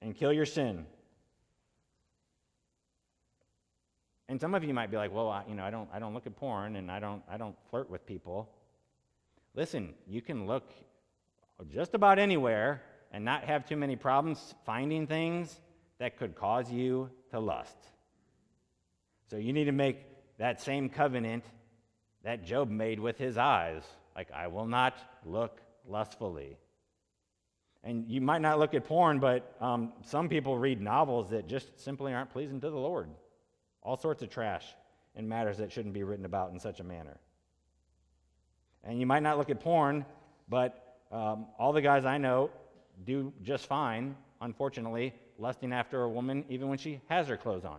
and 0.00 0.14
kill 0.14 0.32
your 0.32 0.46
sin. 0.46 0.86
And 4.28 4.40
some 4.40 4.54
of 4.54 4.62
you 4.62 4.72
might 4.72 4.90
be 4.90 4.96
like, 4.96 5.12
well, 5.12 5.28
I, 5.28 5.44
you 5.48 5.54
know, 5.54 5.64
I 5.64 5.70
don't, 5.70 5.88
I 5.92 5.98
don't 5.98 6.14
look 6.14 6.26
at 6.26 6.36
porn 6.36 6.76
and 6.76 6.90
I 6.90 7.00
don't, 7.00 7.22
I 7.28 7.36
don't 7.36 7.56
flirt 7.70 7.90
with 7.90 8.06
people. 8.06 8.48
Listen, 9.54 9.94
you 10.06 10.20
can 10.20 10.46
look 10.46 10.72
just 11.72 11.94
about 11.94 12.18
anywhere 12.18 12.82
and 13.12 13.24
not 13.24 13.44
have 13.44 13.66
too 13.66 13.76
many 13.76 13.96
problems 13.96 14.54
finding 14.64 15.06
things 15.06 15.60
that 15.98 16.18
could 16.18 16.36
cause 16.36 16.70
you 16.70 17.10
to 17.30 17.40
lust. 17.40 17.76
So 19.28 19.36
you 19.36 19.52
need 19.52 19.64
to 19.64 19.72
make 19.72 20.04
that 20.38 20.60
same 20.60 20.88
covenant 20.88 21.44
that 22.24 22.44
Job 22.44 22.70
made 22.70 23.00
with 23.00 23.18
his 23.18 23.38
eyes. 23.38 23.82
Like, 24.14 24.30
I 24.32 24.48
will 24.48 24.66
not 24.66 24.96
look 25.24 25.60
lustfully. 25.88 26.56
And 27.84 28.08
you 28.08 28.20
might 28.20 28.40
not 28.42 28.58
look 28.58 28.74
at 28.74 28.84
porn, 28.84 29.20
but 29.20 29.54
um, 29.60 29.92
some 30.02 30.28
people 30.28 30.58
read 30.58 30.80
novels 30.80 31.30
that 31.30 31.46
just 31.46 31.78
simply 31.80 32.12
aren't 32.12 32.30
pleasing 32.30 32.60
to 32.60 32.70
the 32.70 32.76
Lord. 32.76 33.08
All 33.82 33.96
sorts 33.96 34.22
of 34.22 34.30
trash 34.30 34.64
and 35.14 35.28
matters 35.28 35.58
that 35.58 35.70
shouldn't 35.70 35.94
be 35.94 36.02
written 36.02 36.24
about 36.24 36.52
in 36.52 36.58
such 36.58 36.80
a 36.80 36.84
manner. 36.84 37.18
And 38.82 38.98
you 38.98 39.06
might 39.06 39.22
not 39.22 39.38
look 39.38 39.50
at 39.50 39.60
porn, 39.60 40.04
but 40.48 40.98
um, 41.12 41.46
all 41.58 41.72
the 41.72 41.80
guys 41.80 42.04
I 42.04 42.18
know 42.18 42.50
do 43.04 43.32
just 43.42 43.66
fine, 43.66 44.16
unfortunately, 44.40 45.14
lusting 45.38 45.72
after 45.72 46.02
a 46.02 46.08
woman 46.08 46.44
even 46.48 46.68
when 46.68 46.78
she 46.78 47.00
has 47.08 47.28
her 47.28 47.36
clothes 47.36 47.64
on. 47.64 47.78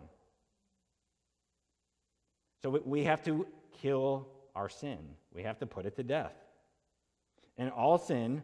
So 2.62 2.82
we 2.86 3.04
have 3.04 3.24
to 3.26 3.46
kill 3.82 4.28
our 4.56 4.70
sin, 4.70 4.98
we 5.34 5.44
have 5.44 5.60
to 5.60 5.66
put 5.66 5.86
it 5.86 5.96
to 5.98 6.04
death. 6.04 6.34
And 7.58 7.72
all 7.72 7.98
sin, 7.98 8.42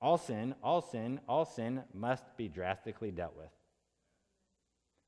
all 0.00 0.18
sin, 0.18 0.54
all 0.62 0.82
sin, 0.82 1.20
all 1.28 1.44
sin 1.44 1.82
must 1.94 2.24
be 2.36 2.48
drastically 2.48 3.10
dealt 3.10 3.36
with. 3.36 3.50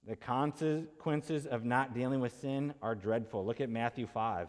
The 0.06 0.16
consequences 0.16 1.46
of 1.46 1.64
not 1.64 1.94
dealing 1.94 2.20
with 2.20 2.38
sin 2.40 2.72
are 2.80 2.94
dreadful. 2.94 3.44
Look 3.44 3.60
at 3.60 3.68
Matthew 3.68 4.06
5. 4.06 4.48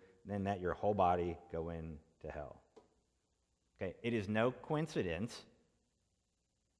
than 0.25 0.43
that 0.45 0.61
your 0.61 0.73
whole 0.73 0.93
body 0.93 1.37
go 1.51 1.69
into 1.69 1.97
hell. 2.33 2.61
Okay, 3.81 3.95
it 4.03 4.13
is 4.13 4.29
no 4.29 4.51
coincidence 4.51 5.41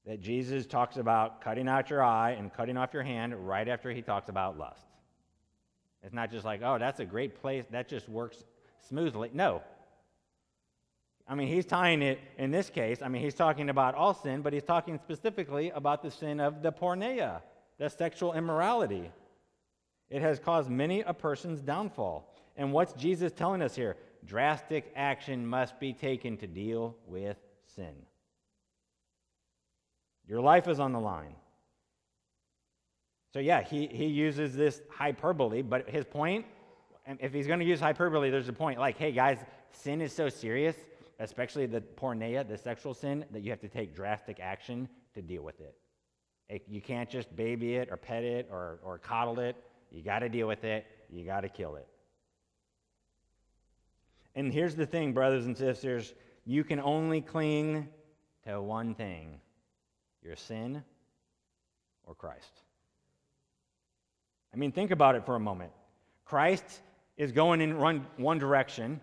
that 0.05 0.19
Jesus 0.19 0.65
talks 0.65 0.97
about 0.97 1.41
cutting 1.41 1.67
out 1.67 1.89
your 1.89 2.03
eye 2.03 2.31
and 2.31 2.53
cutting 2.53 2.77
off 2.77 2.93
your 2.93 3.03
hand 3.03 3.47
right 3.47 3.67
after 3.67 3.91
he 3.91 4.01
talks 4.01 4.29
about 4.29 4.57
lust. 4.57 4.85
It's 6.03 6.13
not 6.13 6.31
just 6.31 6.45
like, 6.45 6.61
oh, 6.63 6.77
that's 6.79 6.99
a 6.99 7.05
great 7.05 7.39
place, 7.41 7.65
that 7.71 7.87
just 7.87 8.09
works 8.09 8.43
smoothly. 8.87 9.29
No. 9.33 9.61
I 11.27 11.35
mean, 11.35 11.47
he's 11.47 11.65
tying 11.65 12.01
it 12.01 12.19
in 12.37 12.51
this 12.51 12.69
case, 12.69 13.01
I 13.01 13.07
mean, 13.07 13.21
he's 13.21 13.35
talking 13.35 13.69
about 13.69 13.95
all 13.95 14.13
sin, 14.13 14.41
but 14.41 14.53
he's 14.53 14.63
talking 14.63 14.99
specifically 15.03 15.69
about 15.69 16.01
the 16.01 16.11
sin 16.11 16.39
of 16.39 16.61
the 16.61 16.71
porneia, 16.71 17.41
the 17.77 17.89
sexual 17.89 18.33
immorality. 18.33 19.11
It 20.09 20.21
has 20.21 20.39
caused 20.39 20.69
many 20.69 21.01
a 21.01 21.13
person's 21.13 21.61
downfall. 21.61 22.27
And 22.61 22.71
what's 22.71 22.93
Jesus 22.93 23.31
telling 23.31 23.63
us 23.63 23.73
here? 23.73 23.97
Drastic 24.23 24.93
action 24.95 25.47
must 25.47 25.79
be 25.79 25.93
taken 25.93 26.37
to 26.37 26.45
deal 26.45 26.95
with 27.07 27.37
sin. 27.75 27.95
Your 30.27 30.41
life 30.41 30.67
is 30.67 30.79
on 30.79 30.93
the 30.93 30.99
line. 30.99 31.33
So, 33.33 33.39
yeah, 33.39 33.63
he, 33.63 33.87
he 33.87 34.05
uses 34.05 34.55
this 34.55 34.79
hyperbole, 34.91 35.63
but 35.63 35.89
his 35.89 36.05
point, 36.05 36.45
if 37.19 37.33
he's 37.33 37.47
going 37.47 37.57
to 37.61 37.65
use 37.65 37.79
hyperbole, 37.79 38.29
there's 38.29 38.47
a 38.47 38.53
point 38.53 38.77
like, 38.77 38.95
hey, 38.95 39.11
guys, 39.11 39.39
sin 39.71 39.99
is 39.99 40.13
so 40.13 40.29
serious, 40.29 40.75
especially 41.17 41.65
the 41.65 41.81
porneia, 41.81 42.47
the 42.47 42.59
sexual 42.59 42.93
sin, 42.93 43.25
that 43.31 43.41
you 43.41 43.49
have 43.49 43.61
to 43.61 43.69
take 43.69 43.95
drastic 43.95 44.39
action 44.39 44.87
to 45.15 45.23
deal 45.23 45.41
with 45.41 45.59
it. 45.61 45.75
it 46.47 46.61
you 46.67 46.79
can't 46.79 47.09
just 47.09 47.35
baby 47.35 47.77
it 47.77 47.89
or 47.89 47.97
pet 47.97 48.23
it 48.23 48.47
or, 48.51 48.77
or 48.83 48.99
coddle 48.99 49.39
it. 49.39 49.55
You 49.89 50.03
got 50.03 50.19
to 50.19 50.29
deal 50.29 50.47
with 50.47 50.63
it. 50.63 50.85
You 51.09 51.25
got 51.25 51.41
to 51.41 51.49
kill 51.49 51.75
it. 51.75 51.87
And 54.35 54.51
here's 54.51 54.75
the 54.75 54.85
thing, 54.85 55.13
brothers 55.13 55.45
and 55.45 55.57
sisters 55.57 56.13
you 56.45 56.63
can 56.63 56.79
only 56.79 57.21
cling 57.21 57.87
to 58.45 58.61
one 58.61 58.95
thing 58.95 59.39
your 60.23 60.35
sin 60.35 60.83
or 62.05 62.15
Christ. 62.15 62.61
I 64.53 64.57
mean, 64.57 64.71
think 64.71 64.91
about 64.91 65.15
it 65.15 65.25
for 65.25 65.35
a 65.35 65.39
moment. 65.39 65.71
Christ 66.25 66.65
is 67.17 67.31
going 67.31 67.61
in 67.61 67.77
one, 67.77 68.05
one 68.17 68.39
direction, 68.39 68.99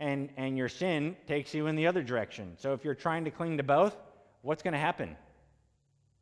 and, 0.00 0.28
and 0.36 0.58
your 0.58 0.68
sin 0.68 1.16
takes 1.26 1.54
you 1.54 1.66
in 1.66 1.76
the 1.76 1.86
other 1.86 2.02
direction. 2.02 2.54
So 2.58 2.72
if 2.72 2.84
you're 2.84 2.94
trying 2.94 3.24
to 3.24 3.30
cling 3.30 3.56
to 3.56 3.62
both, 3.62 3.96
what's 4.42 4.62
going 4.62 4.72
to 4.72 4.78
happen? 4.78 5.16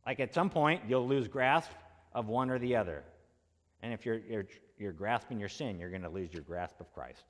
Like 0.07 0.21
at 0.21 0.35
some 0.35 0.51
point, 0.51 0.83
you'll 0.87 1.09
lose 1.09 1.29
grasp 1.29 1.71
of 2.13 2.29
one 2.29 2.51
or 2.51 2.59
the 2.59 2.77
other. 2.77 3.03
And 3.83 3.93
if 3.93 4.07
you're, 4.07 4.21
you're, 4.29 4.47
you're 4.79 4.93
grasping 4.93 5.41
your 5.41 5.49
sin, 5.49 5.79
you're 5.79 5.91
going 5.91 6.03
to 6.03 6.09
lose 6.09 6.33
your 6.33 6.43
grasp 6.43 6.81
of 6.81 6.93
Christ. 6.93 7.25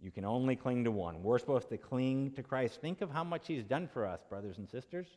You 0.00 0.10
can 0.10 0.24
only 0.24 0.54
cling 0.56 0.84
to 0.84 0.90
one. 0.90 1.22
We're 1.22 1.38
supposed 1.38 1.68
to 1.70 1.76
cling 1.76 2.32
to 2.32 2.42
Christ. 2.42 2.80
Think 2.80 3.00
of 3.00 3.10
how 3.10 3.24
much 3.24 3.46
He's 3.46 3.64
done 3.64 3.88
for 3.92 4.06
us, 4.06 4.20
brothers 4.28 4.58
and 4.58 4.68
sisters. 4.68 5.08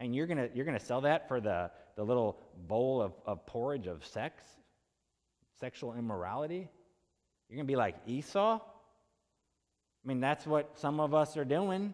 And 0.00 0.14
you're 0.16 0.26
going 0.26 0.50
you're 0.54 0.64
gonna 0.64 0.80
sell 0.80 1.02
that 1.02 1.28
for 1.28 1.40
the, 1.40 1.70
the 1.96 2.04
little 2.04 2.38
bowl 2.66 3.02
of, 3.02 3.12
of 3.26 3.46
porridge 3.46 3.86
of 3.86 4.04
sex, 4.04 4.42
sexual 5.60 5.94
immorality? 5.94 6.68
You're 7.50 7.56
going 7.56 7.66
to 7.66 7.72
be 7.72 7.76
like 7.76 7.96
Esau? 8.06 8.60
I 8.60 10.08
mean, 10.08 10.20
that's 10.20 10.46
what 10.46 10.78
some 10.78 11.00
of 11.00 11.14
us 11.14 11.36
are 11.36 11.44
doing. 11.44 11.92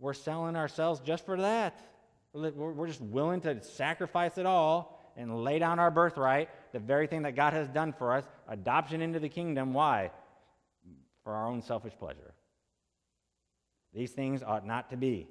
We're 0.00 0.12
selling 0.12 0.56
ourselves 0.56 1.00
just 1.00 1.24
for 1.24 1.40
that. 1.40 1.80
We're 2.34 2.88
just 2.88 3.00
willing 3.00 3.42
to 3.42 3.62
sacrifice 3.62 4.38
it 4.38 4.46
all 4.46 4.98
and 5.16 5.44
lay 5.44 5.60
down 5.60 5.78
our 5.78 5.92
birthright, 5.92 6.48
the 6.72 6.80
very 6.80 7.06
thing 7.06 7.22
that 7.22 7.36
God 7.36 7.52
has 7.52 7.68
done 7.68 7.92
for 7.92 8.12
us, 8.14 8.24
adoption 8.48 9.02
into 9.02 9.20
the 9.20 9.28
kingdom. 9.28 9.72
Why? 9.72 10.10
For 11.24 11.32
our 11.34 11.46
own 11.46 11.62
selfish 11.62 11.94
pleasure. 11.98 12.34
These 13.94 14.12
things 14.12 14.42
ought 14.42 14.66
not 14.66 14.90
to 14.90 14.96
be. 14.96 15.28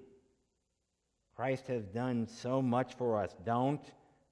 Christ 1.36 1.67
has 1.67 1.86
done 1.86 2.27
so 2.27 2.62
much 2.62 2.93
for 2.95 3.21
us. 3.21 3.36
Don't 3.45 3.82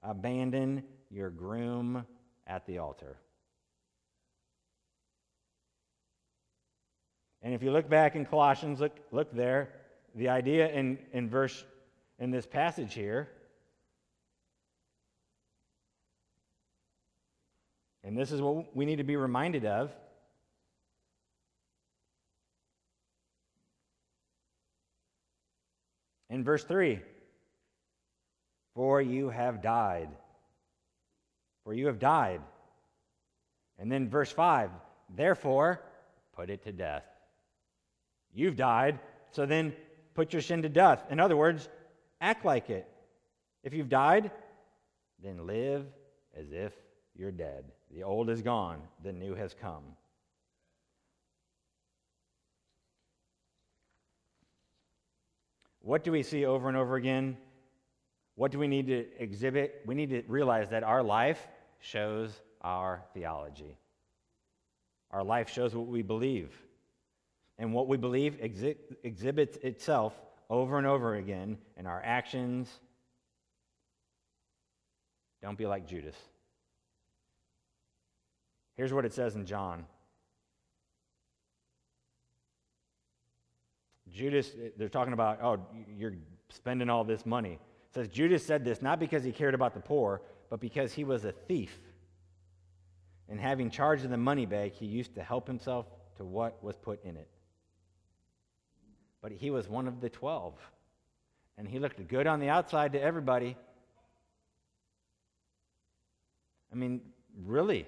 abandon 0.03 0.83
your 1.09 1.29
groom 1.29 2.05
at 2.45 2.65
the 2.67 2.77
altar. 2.77 3.17
And 7.41 7.53
if 7.53 7.63
you 7.63 7.71
look 7.71 7.89
back 7.89 8.15
in 8.15 8.25
Colossians, 8.25 8.79
look, 8.79 8.97
look 9.11 9.33
there, 9.33 9.69
the 10.13 10.29
idea 10.29 10.69
in, 10.69 10.99
in 11.13 11.29
verse 11.29 11.63
in 12.19 12.31
this 12.31 12.45
passage 12.45 12.93
here, 12.93 13.29
and 18.03 18.17
this 18.17 18.31
is 18.31 18.41
what 18.41 18.75
we 18.75 18.85
need 18.85 18.97
to 18.97 19.03
be 19.03 19.15
reminded 19.15 19.65
of 19.65 19.91
In 26.29 26.43
verse 26.43 26.63
3, 26.63 26.99
for 28.75 29.01
you 29.01 29.29
have 29.29 29.61
died. 29.61 30.09
For 31.63 31.73
you 31.73 31.87
have 31.87 31.99
died. 31.99 32.41
And 33.77 33.91
then 33.91 34.09
verse 34.09 34.31
5, 34.31 34.69
therefore, 35.15 35.81
put 36.35 36.49
it 36.49 36.63
to 36.63 36.71
death. 36.71 37.03
You've 38.33 38.55
died, 38.55 38.99
so 39.31 39.45
then 39.45 39.73
put 40.13 40.33
your 40.33 40.41
sin 40.41 40.61
to 40.61 40.69
death. 40.69 41.03
In 41.09 41.19
other 41.19 41.37
words, 41.37 41.67
act 42.21 42.45
like 42.45 42.69
it. 42.69 42.87
If 43.63 43.73
you've 43.73 43.89
died, 43.89 44.31
then 45.23 45.47
live 45.47 45.85
as 46.37 46.51
if 46.51 46.73
you're 47.15 47.31
dead. 47.31 47.65
The 47.91 48.03
old 48.03 48.29
is 48.29 48.41
gone, 48.41 48.81
the 49.03 49.11
new 49.11 49.35
has 49.35 49.53
come. 49.53 49.83
What 55.89 56.03
do 56.03 56.11
we 56.11 56.21
see 56.21 56.45
over 56.45 56.67
and 56.67 56.77
over 56.77 56.97
again? 56.97 57.35
What 58.35 58.51
do 58.51 58.59
we 58.59 58.67
need 58.67 58.85
to 58.85 59.07
exhibit? 59.17 59.81
We 59.87 59.95
need 59.95 60.11
to 60.11 60.21
realize 60.27 60.69
that 60.69 60.83
our 60.83 61.01
life 61.01 61.47
shows 61.79 62.29
our 62.61 63.03
theology. 63.15 63.75
Our 65.09 65.23
life 65.23 65.49
shows 65.49 65.73
what 65.73 65.87
we 65.87 66.03
believe. 66.03 66.53
And 67.57 67.73
what 67.73 67.87
we 67.87 67.97
believe 67.97 68.35
exhi- 68.35 68.77
exhibits 69.03 69.57
itself 69.63 70.13
over 70.47 70.77
and 70.77 70.85
over 70.85 71.15
again 71.15 71.57
in 71.75 71.87
our 71.87 72.03
actions. 72.05 72.69
Don't 75.41 75.57
be 75.57 75.65
like 75.65 75.87
Judas. 75.87 76.17
Here's 78.77 78.93
what 78.93 79.05
it 79.05 79.13
says 79.13 79.33
in 79.33 79.47
John. 79.47 79.87
Judas, 84.13 84.51
they're 84.77 84.89
talking 84.89 85.13
about, 85.13 85.39
oh, 85.41 85.59
you're 85.95 86.15
spending 86.49 86.89
all 86.89 87.03
this 87.03 87.25
money. 87.25 87.53
It 87.53 87.93
says 87.93 88.07
Judas 88.07 88.45
said 88.45 88.63
this 88.63 88.81
not 88.81 88.99
because 88.99 89.23
he 89.23 89.31
cared 89.31 89.53
about 89.53 89.73
the 89.73 89.79
poor, 89.79 90.21
but 90.49 90.59
because 90.59 90.93
he 90.93 91.03
was 91.03 91.25
a 91.25 91.31
thief. 91.31 91.77
And 93.27 93.39
having 93.39 93.69
charge 93.69 94.03
of 94.03 94.09
the 94.09 94.17
money 94.17 94.45
bag, 94.45 94.73
he 94.73 94.85
used 94.85 95.15
to 95.15 95.23
help 95.23 95.47
himself 95.47 95.85
to 96.17 96.25
what 96.25 96.63
was 96.63 96.75
put 96.75 97.03
in 97.03 97.15
it. 97.15 97.27
But 99.21 99.31
he 99.31 99.51
was 99.51 99.67
one 99.67 99.87
of 99.87 100.01
the 100.01 100.09
twelve. 100.09 100.55
And 101.57 101.67
he 101.67 101.77
looked 101.77 102.05
good 102.07 102.25
on 102.25 102.39
the 102.39 102.49
outside 102.49 102.93
to 102.93 103.01
everybody. 103.01 103.57
I 106.71 106.75
mean, 106.75 107.01
really. 107.45 107.85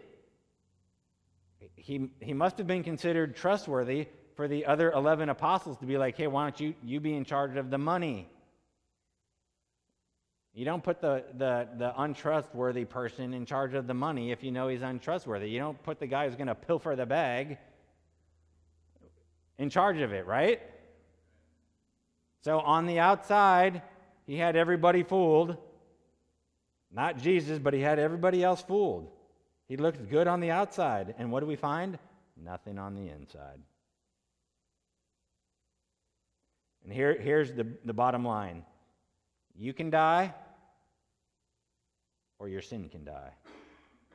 He, 1.76 2.09
he 2.19 2.34
must 2.34 2.57
have 2.57 2.67
been 2.67 2.84
considered 2.84 3.36
trustworthy 3.36 4.07
for 4.36 4.48
the 4.48 4.66
other 4.66 4.92
11 4.92 5.30
apostles 5.30 5.78
to 5.80 5.86
be 5.86 5.98
like, 5.98 6.18
hey, 6.18 6.28
why 6.28 6.44
don't 6.44 6.60
you, 6.60 6.74
you 6.84 7.00
be 7.00 7.16
in 7.16 7.26
charge 7.26 7.56
of 7.58 7.70
the 7.70 7.78
money? 7.78 8.30
You 10.54 10.66
don't 10.66 10.84
put 10.84 11.00
the, 11.00 11.24
the, 11.38 11.68
the 11.78 12.02
untrustworthy 12.02 12.84
person 12.84 13.34
in 13.34 13.46
charge 13.46 13.74
of 13.74 13.88
the 13.88 13.94
money 13.94 14.32
if 14.32 14.44
you 14.44 14.52
know 14.52 14.68
he's 14.68 14.82
untrustworthy. 14.82 15.50
You 15.50 15.60
don't 15.60 15.82
put 15.84 16.00
the 16.00 16.08
guy 16.08 16.28
who's 16.28 16.36
going 16.36 16.48
to 16.48 16.56
pilfer 16.56 16.96
the 16.96 17.06
bag 17.06 17.58
in 19.58 19.70
charge 19.70 20.02
of 20.02 20.12
it, 20.12 20.26
right? 20.26 20.62
So 22.42 22.60
on 22.60 22.86
the 22.86 23.00
outside, 23.00 23.82
he 24.26 24.36
had 24.36 24.56
everybody 24.56 25.04
fooled. 25.04 25.56
Not 26.92 27.18
Jesus, 27.18 27.60
but 27.60 27.74
he 27.74 27.80
had 27.80 28.00
everybody 28.00 28.44
else 28.44 28.62
fooled. 28.62 29.10
He 29.70 29.78
looked 29.78 30.10
good 30.10 30.28
on 30.28 30.42
the 30.42 30.52
outside. 30.52 31.16
And 31.18 31.32
what 31.32 31.40
do 31.40 31.46
we 31.46 31.56
find? 31.56 31.98
Nothing 32.36 32.78
on 32.78 32.96
the 32.96 33.10
inside. 33.10 33.62
And 36.84 36.92
here, 36.92 37.18
here's 37.20 37.54
the, 37.54 37.68
the 37.86 37.94
bottom 37.94 38.26
line 38.26 38.64
you 39.56 39.74
can 39.74 39.90
die, 39.90 40.34
or 42.40 42.48
your 42.48 42.62
sin 42.62 42.90
can 42.90 43.04
die. 43.04 43.32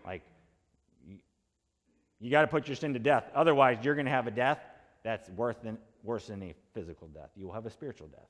Like, 0.05 0.23
you, 1.07 1.19
you 2.19 2.31
got 2.31 2.41
to 2.41 2.49
put 2.49 2.67
your 2.67 2.77
sin 2.77 2.95
to 2.95 2.99
death. 2.99 3.25
Otherwise, 3.35 3.79
you're 3.83 3.95
going 3.95 4.07
to 4.07 4.13
have 4.13 4.27
a 4.27 4.33
death 4.33 4.59
that's 5.05 5.29
worse 5.31 5.57
than, 5.63 5.79
worse 6.03 6.27
than 6.27 6.43
a 6.43 6.55
physical 6.75 7.07
death. 7.09 7.31
You 7.37 7.47
will 7.47 7.55
have 7.55 7.67
a 7.67 7.71
spiritual 7.71 8.09
death. 8.09 8.29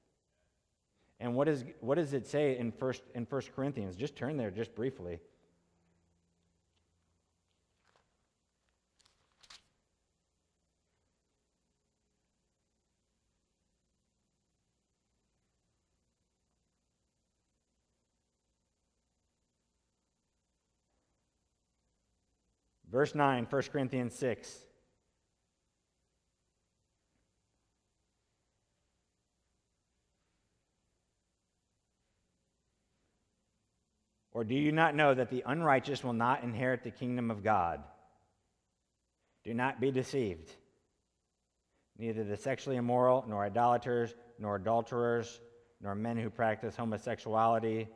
And 1.19 1.35
what, 1.35 1.49
is, 1.49 1.65
what 1.81 1.95
does 1.95 2.13
it 2.13 2.27
say 2.27 2.59
in 2.59 2.73
first, 2.73 3.03
in 3.15 3.25
First 3.25 3.55
Corinthians? 3.55 3.97
Just 3.97 4.17
turn 4.17 4.37
there 4.37 4.51
just 4.51 4.75
briefly. 4.75 5.21
Verse 22.97 23.15
9, 23.15 23.47
1 23.51 23.63
Corinthians 23.65 24.15
6. 24.15 24.57
Or 34.33 34.45
do 34.45 34.55
you 34.55 34.73
not 34.73 34.95
know 34.95 35.13
that 35.13 35.29
the 35.29 35.43
unrighteous 35.45 36.03
will 36.03 36.15
not 36.15 36.43
inherit 36.43 36.85
the 36.85 36.91
kingdom 36.91 37.31
of 37.31 37.45
God? 37.45 37.83
Do 39.45 39.53
not 39.53 39.79
be 39.79 39.91
deceived. 39.91 40.51
Neither 41.99 42.25
the 42.25 42.39
sexually 42.39 42.77
immoral, 42.77 43.27
nor 43.29 43.45
idolaters, 43.45 44.15
nor 44.39 44.57
adulterers, 44.57 45.39
nor 45.83 45.95
men 45.95 46.17
who 46.17 46.31
practice 46.31 46.75
homosexuality, 46.77 47.89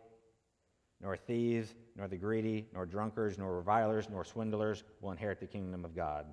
nor 1.01 1.17
thieves, 1.17 1.75
nor 1.97 2.09
the 2.09 2.17
greedy, 2.17 2.67
nor 2.75 2.87
drunkards, 2.87 3.39
nor 3.39 3.57
revilers, 3.57 4.09
nor 4.11 4.25
swindlers 4.25 4.85
will 5.01 5.11
inherit 5.11 5.41
the 5.41 5.47
kingdom 5.47 5.85
of 5.85 5.95
God. 5.95 6.27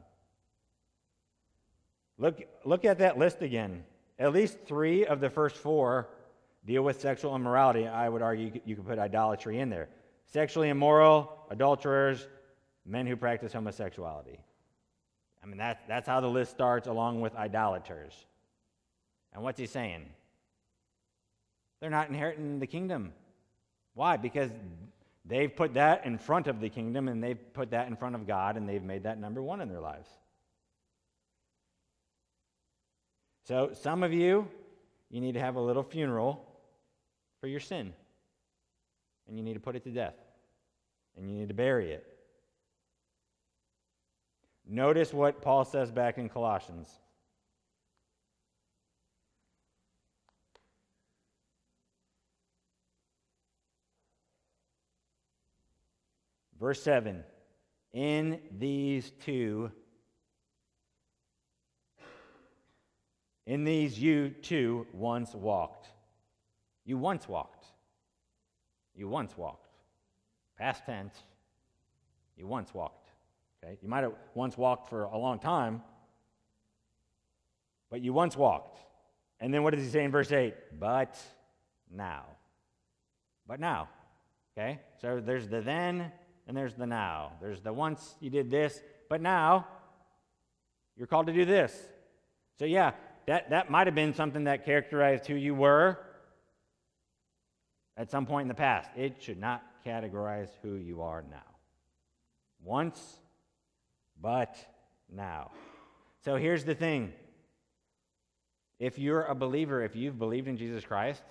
Look, 2.17 2.41
look 2.65 2.83
at 2.85 2.99
that 2.99 3.17
list 3.17 3.41
again. 3.41 3.83
At 4.19 4.33
least 4.33 4.57
three 4.65 5.05
of 5.05 5.19
the 5.19 5.29
first 5.29 5.55
four 5.55 6.09
deal 6.65 6.83
with 6.83 6.99
sexual 6.99 7.35
immorality. 7.35 7.87
I 7.87 8.09
would 8.09 8.21
argue 8.21 8.59
you 8.65 8.75
could 8.75 8.87
put 8.87 8.99
idolatry 8.99 9.59
in 9.59 9.69
there. 9.69 9.89
Sexually 10.25 10.69
immoral, 10.69 11.31
adulterers, 11.49 12.27
men 12.85 13.05
who 13.05 13.15
practice 13.15 13.53
homosexuality. 13.53 14.39
I 15.43 15.45
mean, 15.45 15.57
that's, 15.57 15.81
that's 15.87 16.07
how 16.07 16.19
the 16.19 16.27
list 16.27 16.51
starts, 16.51 16.87
along 16.87 17.21
with 17.21 17.35
idolaters. 17.35 18.13
And 19.33 19.43
what's 19.43 19.59
he 19.59 19.67
saying? 19.67 20.05
They're 21.79 21.89
not 21.89 22.09
inheriting 22.09 22.59
the 22.59 22.67
kingdom. 22.67 23.13
Why? 23.97 24.15
Because 24.15 24.51
they've 25.25 25.53
put 25.53 25.73
that 25.73 26.05
in 26.05 26.19
front 26.19 26.45
of 26.45 26.61
the 26.61 26.69
kingdom 26.69 27.07
and 27.07 27.23
they've 27.23 27.53
put 27.53 27.71
that 27.71 27.87
in 27.87 27.95
front 27.95 28.13
of 28.13 28.27
God 28.27 28.55
and 28.55 28.69
they've 28.69 28.83
made 28.83 29.01
that 29.03 29.19
number 29.19 29.41
one 29.41 29.59
in 29.59 29.69
their 29.69 29.79
lives. 29.79 30.07
So, 33.47 33.71
some 33.73 34.03
of 34.03 34.13
you, 34.13 34.47
you 35.09 35.19
need 35.19 35.31
to 35.33 35.39
have 35.39 35.55
a 35.55 35.59
little 35.59 35.81
funeral 35.81 36.45
for 37.41 37.47
your 37.47 37.59
sin. 37.59 37.91
And 39.27 39.35
you 39.35 39.43
need 39.43 39.55
to 39.55 39.59
put 39.59 39.75
it 39.75 39.83
to 39.85 39.89
death. 39.89 40.13
And 41.17 41.27
you 41.27 41.35
need 41.35 41.47
to 41.47 41.55
bury 41.55 41.91
it. 41.91 42.05
Notice 44.69 45.11
what 45.11 45.41
Paul 45.41 45.65
says 45.65 45.89
back 45.89 46.19
in 46.19 46.29
Colossians. 46.29 46.87
Verse 56.59 56.81
7 56.81 57.23
In 57.93 58.39
these 58.57 59.11
too, 59.23 59.71
in 63.45 63.63
these 63.63 63.99
you 63.99 64.29
too 64.29 64.87
once 64.91 65.33
walked. 65.33 65.87
You 66.85 66.97
once 66.97 67.27
walked. 67.27 67.65
You 68.95 69.07
once 69.07 69.37
walked. 69.37 69.67
Past 70.57 70.85
tense. 70.85 71.13
You 72.35 72.47
once 72.47 72.73
walked. 72.73 73.09
Okay? 73.63 73.77
You 73.81 73.89
might 73.89 74.03
have 74.03 74.13
once 74.33 74.57
walked 74.57 74.89
for 74.89 75.03
a 75.03 75.17
long 75.17 75.39
time, 75.39 75.81
but 77.89 78.01
you 78.01 78.13
once 78.13 78.35
walked. 78.35 78.79
And 79.39 79.53
then 79.53 79.63
what 79.63 79.73
does 79.73 79.83
he 79.83 79.89
say 79.89 80.03
in 80.03 80.11
verse 80.11 80.31
8? 80.31 80.55
But 80.79 81.17
now. 81.91 82.25
But 83.47 83.59
now. 83.59 83.89
Okay? 84.57 84.79
So 84.99 85.21
there's 85.23 85.47
the 85.47 85.61
then 85.61 86.11
and 86.47 86.55
there's 86.55 86.73
the 86.73 86.87
now. 86.87 87.33
There's 87.41 87.61
the 87.61 87.73
once 87.73 88.15
you 88.19 88.29
did 88.29 88.49
this, 88.49 88.81
but 89.09 89.21
now 89.21 89.67
you're 90.95 91.07
called 91.07 91.27
to 91.27 91.33
do 91.33 91.45
this. 91.45 91.77
So, 92.57 92.65
yeah, 92.65 92.93
that, 93.27 93.49
that 93.49 93.69
might 93.69 93.87
have 93.87 93.95
been 93.95 94.13
something 94.13 94.45
that 94.45 94.65
characterized 94.65 95.27
who 95.27 95.35
you 95.35 95.53
were 95.53 95.99
at 97.97 98.09
some 98.09 98.25
point 98.25 98.43
in 98.43 98.47
the 98.47 98.53
past. 98.53 98.89
It 98.95 99.17
should 99.19 99.39
not 99.39 99.63
categorize 99.85 100.49
who 100.61 100.75
you 100.75 101.01
are 101.01 101.23
now. 101.29 101.37
Once, 102.63 103.19
but 104.19 104.55
now. 105.13 105.51
So, 106.23 106.35
here's 106.37 106.63
the 106.63 106.75
thing 106.75 107.13
if 108.79 108.97
you're 108.97 109.23
a 109.23 109.35
believer, 109.35 109.83
if 109.83 109.95
you've 109.95 110.17
believed 110.17 110.47
in 110.47 110.57
Jesus 110.57 110.85
Christ, 110.85 111.23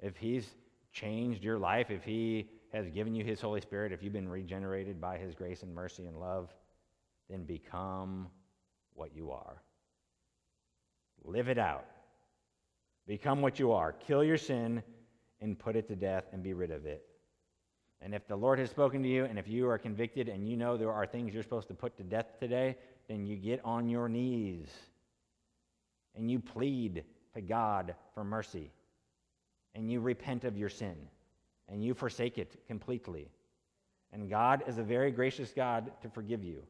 if 0.00 0.16
He's 0.16 0.48
changed 0.92 1.42
your 1.42 1.58
life, 1.58 1.90
if 1.90 2.04
He 2.04 2.48
has 2.74 2.90
given 2.90 3.14
you 3.14 3.24
his 3.24 3.40
Holy 3.40 3.60
Spirit, 3.60 3.92
if 3.92 4.02
you've 4.02 4.12
been 4.12 4.28
regenerated 4.28 5.00
by 5.00 5.16
his 5.16 5.34
grace 5.34 5.62
and 5.62 5.72
mercy 5.72 6.06
and 6.06 6.18
love, 6.18 6.52
then 7.30 7.44
become 7.44 8.26
what 8.94 9.14
you 9.14 9.30
are. 9.30 9.62
Live 11.24 11.48
it 11.48 11.58
out. 11.58 11.86
Become 13.06 13.42
what 13.42 13.58
you 13.58 13.72
are. 13.72 13.92
Kill 13.92 14.24
your 14.24 14.36
sin 14.36 14.82
and 15.40 15.58
put 15.58 15.76
it 15.76 15.86
to 15.88 15.96
death 15.96 16.24
and 16.32 16.42
be 16.42 16.52
rid 16.52 16.70
of 16.70 16.84
it. 16.84 17.06
And 18.00 18.14
if 18.14 18.26
the 18.26 18.36
Lord 18.36 18.58
has 18.58 18.70
spoken 18.70 19.02
to 19.02 19.08
you, 19.08 19.24
and 19.24 19.38
if 19.38 19.48
you 19.48 19.68
are 19.68 19.78
convicted 19.78 20.28
and 20.28 20.48
you 20.48 20.56
know 20.56 20.76
there 20.76 20.92
are 20.92 21.06
things 21.06 21.32
you're 21.32 21.42
supposed 21.42 21.68
to 21.68 21.74
put 21.74 21.96
to 21.96 22.02
death 22.02 22.38
today, 22.40 22.76
then 23.08 23.24
you 23.24 23.36
get 23.36 23.60
on 23.64 23.88
your 23.88 24.08
knees 24.08 24.68
and 26.16 26.30
you 26.30 26.40
plead 26.40 27.04
to 27.34 27.40
God 27.40 27.94
for 28.14 28.24
mercy 28.24 28.72
and 29.74 29.90
you 29.90 30.00
repent 30.00 30.44
of 30.44 30.56
your 30.56 30.68
sin 30.68 30.96
and 31.68 31.82
you 31.82 31.94
forsake 31.94 32.38
it 32.38 32.56
completely. 32.66 33.28
And 34.12 34.30
God 34.30 34.64
is 34.66 34.78
a 34.78 34.82
very 34.82 35.10
gracious 35.10 35.52
God 35.54 35.90
to 36.02 36.08
forgive 36.08 36.44
you. 36.44 36.62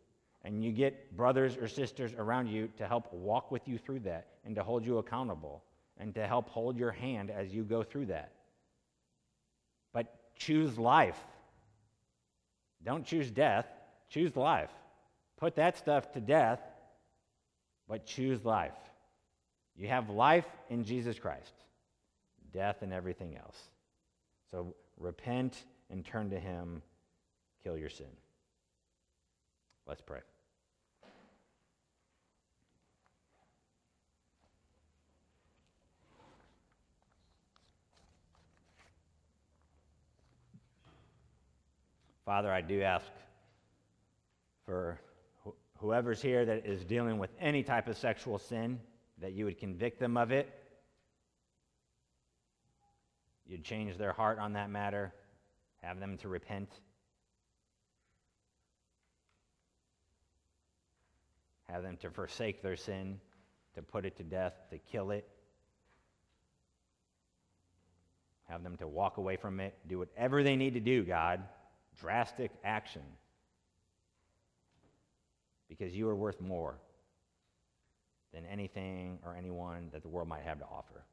And 0.43 0.63
you 0.63 0.73
get 0.73 1.17
brothers 1.17 1.57
or 1.57 1.69
sisters 1.69 2.13
around 2.17 2.49
you 2.49 2.69
to 2.77 2.87
help 2.87 3.13
walk 3.13 3.51
with 3.51 3.67
you 3.67 3.79
through 3.79 4.01
that 4.01 4.29
and 4.45 4.55
to 4.55 4.63
hold 4.63 4.85
you 4.85 4.99
accountable 4.99 5.63
and 5.99 6.15
to 6.15 6.27
help 6.27 6.49
hold 6.49 6.77
your 6.77 6.91
hand 6.91 7.31
as 7.31 7.53
you 7.53 7.63
go 7.63 7.83
through 7.83 8.07
that. 8.07 8.33
But 9.93 10.15
choose 10.37 10.79
life. 10.79 11.19
Don't 12.83 13.07
choose 13.07 13.31
death, 13.31 13.67
choose 14.11 14.37
life. 14.37 14.71
Put 15.39 15.57
that 15.57 15.79
stuff 15.79 16.13
to 16.13 16.21
death, 16.21 16.61
but 17.89 18.07
choose 18.07 18.45
life. 18.45 18.73
You 19.77 19.89
have 19.89 20.11
life 20.11 20.47
in 20.69 20.85
Jesus 20.85 21.19
Christ, 21.19 21.53
death 22.53 22.83
and 22.83 22.93
everything 22.93 23.37
else. 23.37 23.59
So 24.51 24.75
repent 24.99 25.65
and 25.91 26.05
turn 26.05 26.31
to 26.31 26.39
Him, 26.39 26.83
kill 27.63 27.77
your 27.77 27.89
sin. 27.89 28.07
Let's 29.87 30.01
pray. 30.01 30.21
Father, 42.25 42.51
I 42.51 42.63
do 42.63 42.81
ask 42.81 43.05
for 44.65 44.99
wh- 45.45 45.51
whoever's 45.79 46.23
here 46.23 46.47
that 46.47 46.65
is 46.65 46.83
dealing 46.83 47.19
with 47.19 47.31
any 47.39 47.63
type 47.63 47.87
of 47.87 47.99
sexual 47.99 48.39
sin, 48.39 48.81
that 49.21 49.33
you 49.33 49.45
would 49.45 49.59
convict 49.59 50.01
them 50.01 50.17
of 50.17 50.33
it. 50.33 50.64
You'd 53.47 53.65
change 53.65 53.99
their 53.99 54.13
heart 54.13 54.39
on 54.39 54.55
that 54.55 54.71
matter, 54.71 55.13
have 55.83 56.01
them 56.01 56.17
to 56.19 56.29
repent. 56.29 56.71
Have 61.69 61.83
them 61.83 61.97
to 61.99 62.11
forsake 62.11 62.63
their 62.63 62.77
sin, 62.77 63.21
to 63.75 63.83
put 63.83 64.07
it 64.07 64.17
to 64.17 64.23
death, 64.23 64.55
to 64.71 64.79
kill 64.79 65.11
it. 65.11 65.29
Have 68.49 68.63
them 68.63 68.77
to 68.77 68.87
walk 68.87 69.17
away 69.17 69.37
from 69.37 69.61
it, 69.61 69.75
do 69.89 69.99
whatever 69.99 70.43
they 70.43 70.57
need 70.57 70.75
to 70.75 70.81
do, 70.81 71.03
God. 71.03 71.43
Drastic 72.01 72.51
action. 72.63 73.03
Because 75.69 75.95
you 75.95 76.09
are 76.09 76.15
worth 76.15 76.41
more 76.41 76.79
than 78.33 78.45
anything 78.47 79.19
or 79.25 79.35
anyone 79.37 79.89
that 79.93 80.03
the 80.03 80.09
world 80.09 80.29
might 80.29 80.43
have 80.43 80.59
to 80.59 80.67
offer. 80.67 81.05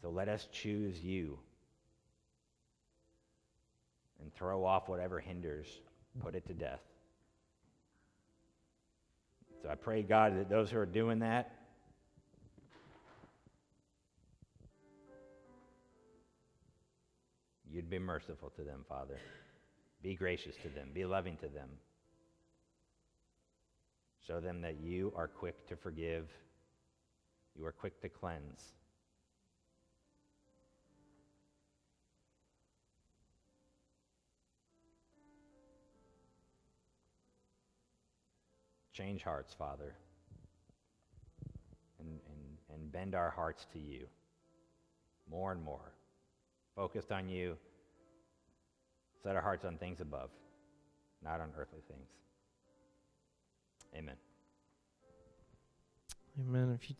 So 0.00 0.10
let 0.10 0.28
us 0.28 0.48
choose 0.52 1.00
you 1.00 1.38
and 4.20 4.32
throw 4.34 4.64
off 4.64 4.88
whatever 4.88 5.20
hinders, 5.20 5.66
put 6.22 6.34
it 6.34 6.46
to 6.46 6.54
death. 6.54 6.80
So 9.62 9.68
I 9.68 9.74
pray, 9.74 10.02
God, 10.02 10.38
that 10.38 10.48
those 10.48 10.70
who 10.70 10.78
are 10.78 10.86
doing 10.86 11.18
that, 11.18 11.52
you'd 17.70 17.90
be 17.90 17.98
merciful 17.98 18.50
to 18.56 18.62
them, 18.62 18.84
Father. 18.88 19.18
Be 20.02 20.14
gracious 20.14 20.56
to 20.62 20.68
them. 20.68 20.88
Be 20.94 21.04
loving 21.04 21.36
to 21.38 21.48
them. 21.48 21.68
Show 24.26 24.40
them 24.40 24.62
that 24.62 24.76
you 24.80 25.12
are 25.14 25.28
quick 25.28 25.66
to 25.68 25.76
forgive, 25.76 26.28
you 27.58 27.66
are 27.66 27.72
quick 27.72 28.00
to 28.00 28.08
cleanse. 28.08 28.79
Change 39.00 39.22
hearts, 39.22 39.54
Father, 39.54 39.94
and, 41.98 42.20
and, 42.28 42.58
and 42.74 42.92
bend 42.92 43.14
our 43.14 43.30
hearts 43.30 43.66
to 43.72 43.78
you 43.78 44.06
more 45.30 45.52
and 45.52 45.62
more. 45.62 45.94
Focused 46.76 47.10
on 47.10 47.26
you, 47.26 47.56
set 49.22 49.36
our 49.36 49.40
hearts 49.40 49.64
on 49.64 49.78
things 49.78 50.02
above, 50.02 50.28
not 51.24 51.40
on 51.40 51.48
earthly 51.56 51.80
things. 51.88 52.10
Amen. 53.96 54.16
Amen. 56.38 56.78
If 56.78 56.90
you'd 56.90 56.98